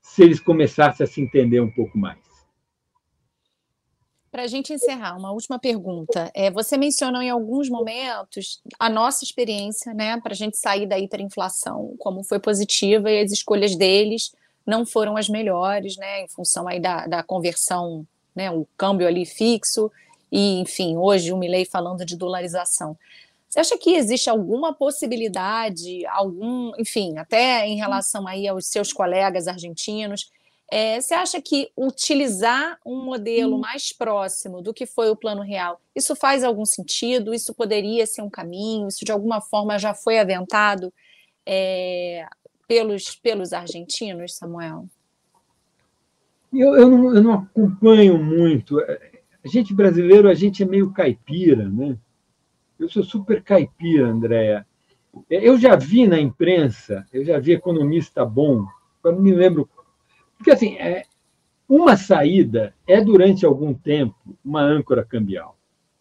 [0.00, 2.18] se eles começassem a se entender um pouco mais.
[4.32, 6.30] Para a gente encerrar, uma última pergunta.
[6.34, 10.98] É, você mencionou em alguns momentos a nossa experiência, né, para a gente sair da
[10.98, 14.32] hiperinflação, como foi positiva e as escolhas deles
[14.66, 19.26] não foram as melhores, né, em função aí da, da conversão, né, o câmbio ali
[19.26, 19.92] fixo
[20.32, 22.96] e, enfim, hoje o Milley falando de dolarização.
[23.46, 29.46] Você acha que existe alguma possibilidade, algum, enfim, até em relação aí aos seus colegas
[29.46, 30.32] argentinos,
[30.70, 35.78] é, você acha que utilizar um modelo mais próximo do que foi o plano real,
[35.94, 37.34] isso faz algum sentido?
[37.34, 38.88] Isso poderia ser um caminho?
[38.88, 40.90] Isso de alguma forma já foi aventado
[41.44, 42.24] é,
[42.66, 44.86] pelos, pelos argentinos, Samuel?
[46.50, 48.80] Eu, eu, não, eu não acompanho muito.
[49.44, 51.98] A gente brasileiro, a gente é meio caipira, né?
[52.78, 54.66] Eu sou super caipira, Andréa.
[55.28, 58.66] É, eu já vi na imprensa, eu já vi economista bom,
[59.04, 59.68] eu não me lembro.
[60.36, 61.04] Porque, assim, é,
[61.68, 65.56] uma saída é, durante algum tempo, uma âncora cambial.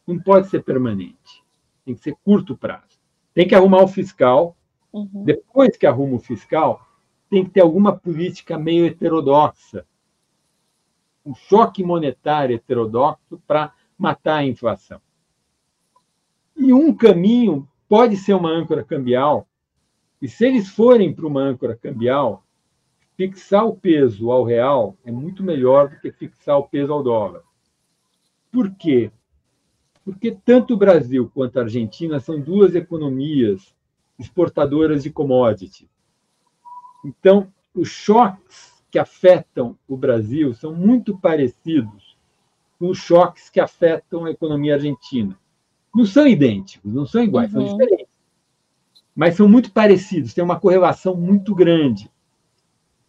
[0.05, 1.43] Não pode ser permanente.
[1.85, 2.99] Tem que ser curto prazo.
[3.33, 4.55] Tem que arrumar o fiscal.
[4.93, 5.23] Uhum.
[5.23, 6.85] Depois que arruma o fiscal,
[7.29, 9.85] tem que ter alguma política meio heterodoxa
[11.25, 14.99] um choque monetário heterodoxo para matar a inflação.
[16.55, 19.47] E um caminho pode ser uma âncora cambial,
[20.21, 22.43] e se eles forem para uma âncora cambial,
[23.15, 27.41] fixar o peso ao real é muito melhor do que fixar o peso ao dólar.
[28.51, 29.11] Por quê?
[30.03, 33.73] porque tanto o Brasil quanto a Argentina são duas economias
[34.17, 35.89] exportadoras de commodity.
[37.05, 42.17] Então, os choques que afetam o Brasil são muito parecidos
[42.77, 45.37] com os choques que afetam a economia argentina.
[45.95, 47.67] Não são idênticos, não são iguais, uhum.
[47.67, 48.11] são diferentes.
[49.15, 52.11] Mas são muito parecidos, tem uma correlação muito grande.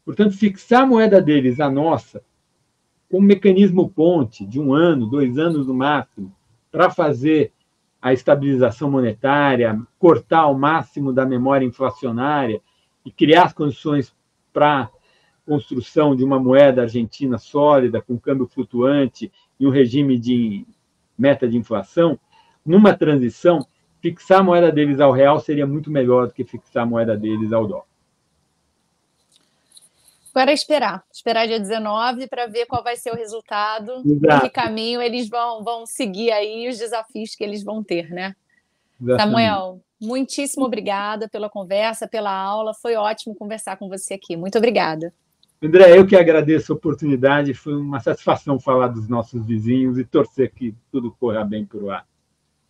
[0.04, 2.22] Portanto, fixar a moeda deles à nossa,
[3.10, 6.34] com um mecanismo ponte de um ano, dois anos no máximo,
[6.70, 7.52] para fazer
[8.00, 12.60] a estabilização monetária, cortar ao máximo da memória inflacionária
[13.04, 14.14] e criar as condições
[14.52, 14.90] para a
[15.52, 19.30] construção de uma moeda argentina sólida, com câmbio flutuante
[19.60, 20.64] e um regime de
[21.18, 22.18] meta de inflação,
[22.64, 23.66] numa transição,
[24.00, 27.52] fixar a moeda deles ao real seria muito melhor do que fixar a moeda deles
[27.52, 27.84] ao dólar.
[30.34, 34.46] Agora é esperar, esperar dia 19 para ver qual vai ser o resultado, Exato.
[34.46, 38.34] que caminho eles vão, vão seguir aí os desafios que eles vão ter, né?
[38.98, 39.18] Exatamente.
[39.20, 44.34] Samuel, muitíssimo obrigada pela conversa, pela aula, foi ótimo conversar com você aqui.
[44.34, 45.12] Muito obrigada.
[45.62, 50.52] André, eu que agradeço a oportunidade, foi uma satisfação falar dos nossos vizinhos e torcer
[50.52, 52.04] que tudo corra bem por lá.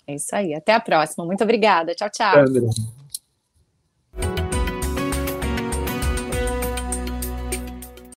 [0.07, 1.25] É isso aí, até a próxima.
[1.25, 1.95] Muito obrigada.
[1.95, 2.39] Tchau, tchau.
[2.39, 2.69] André.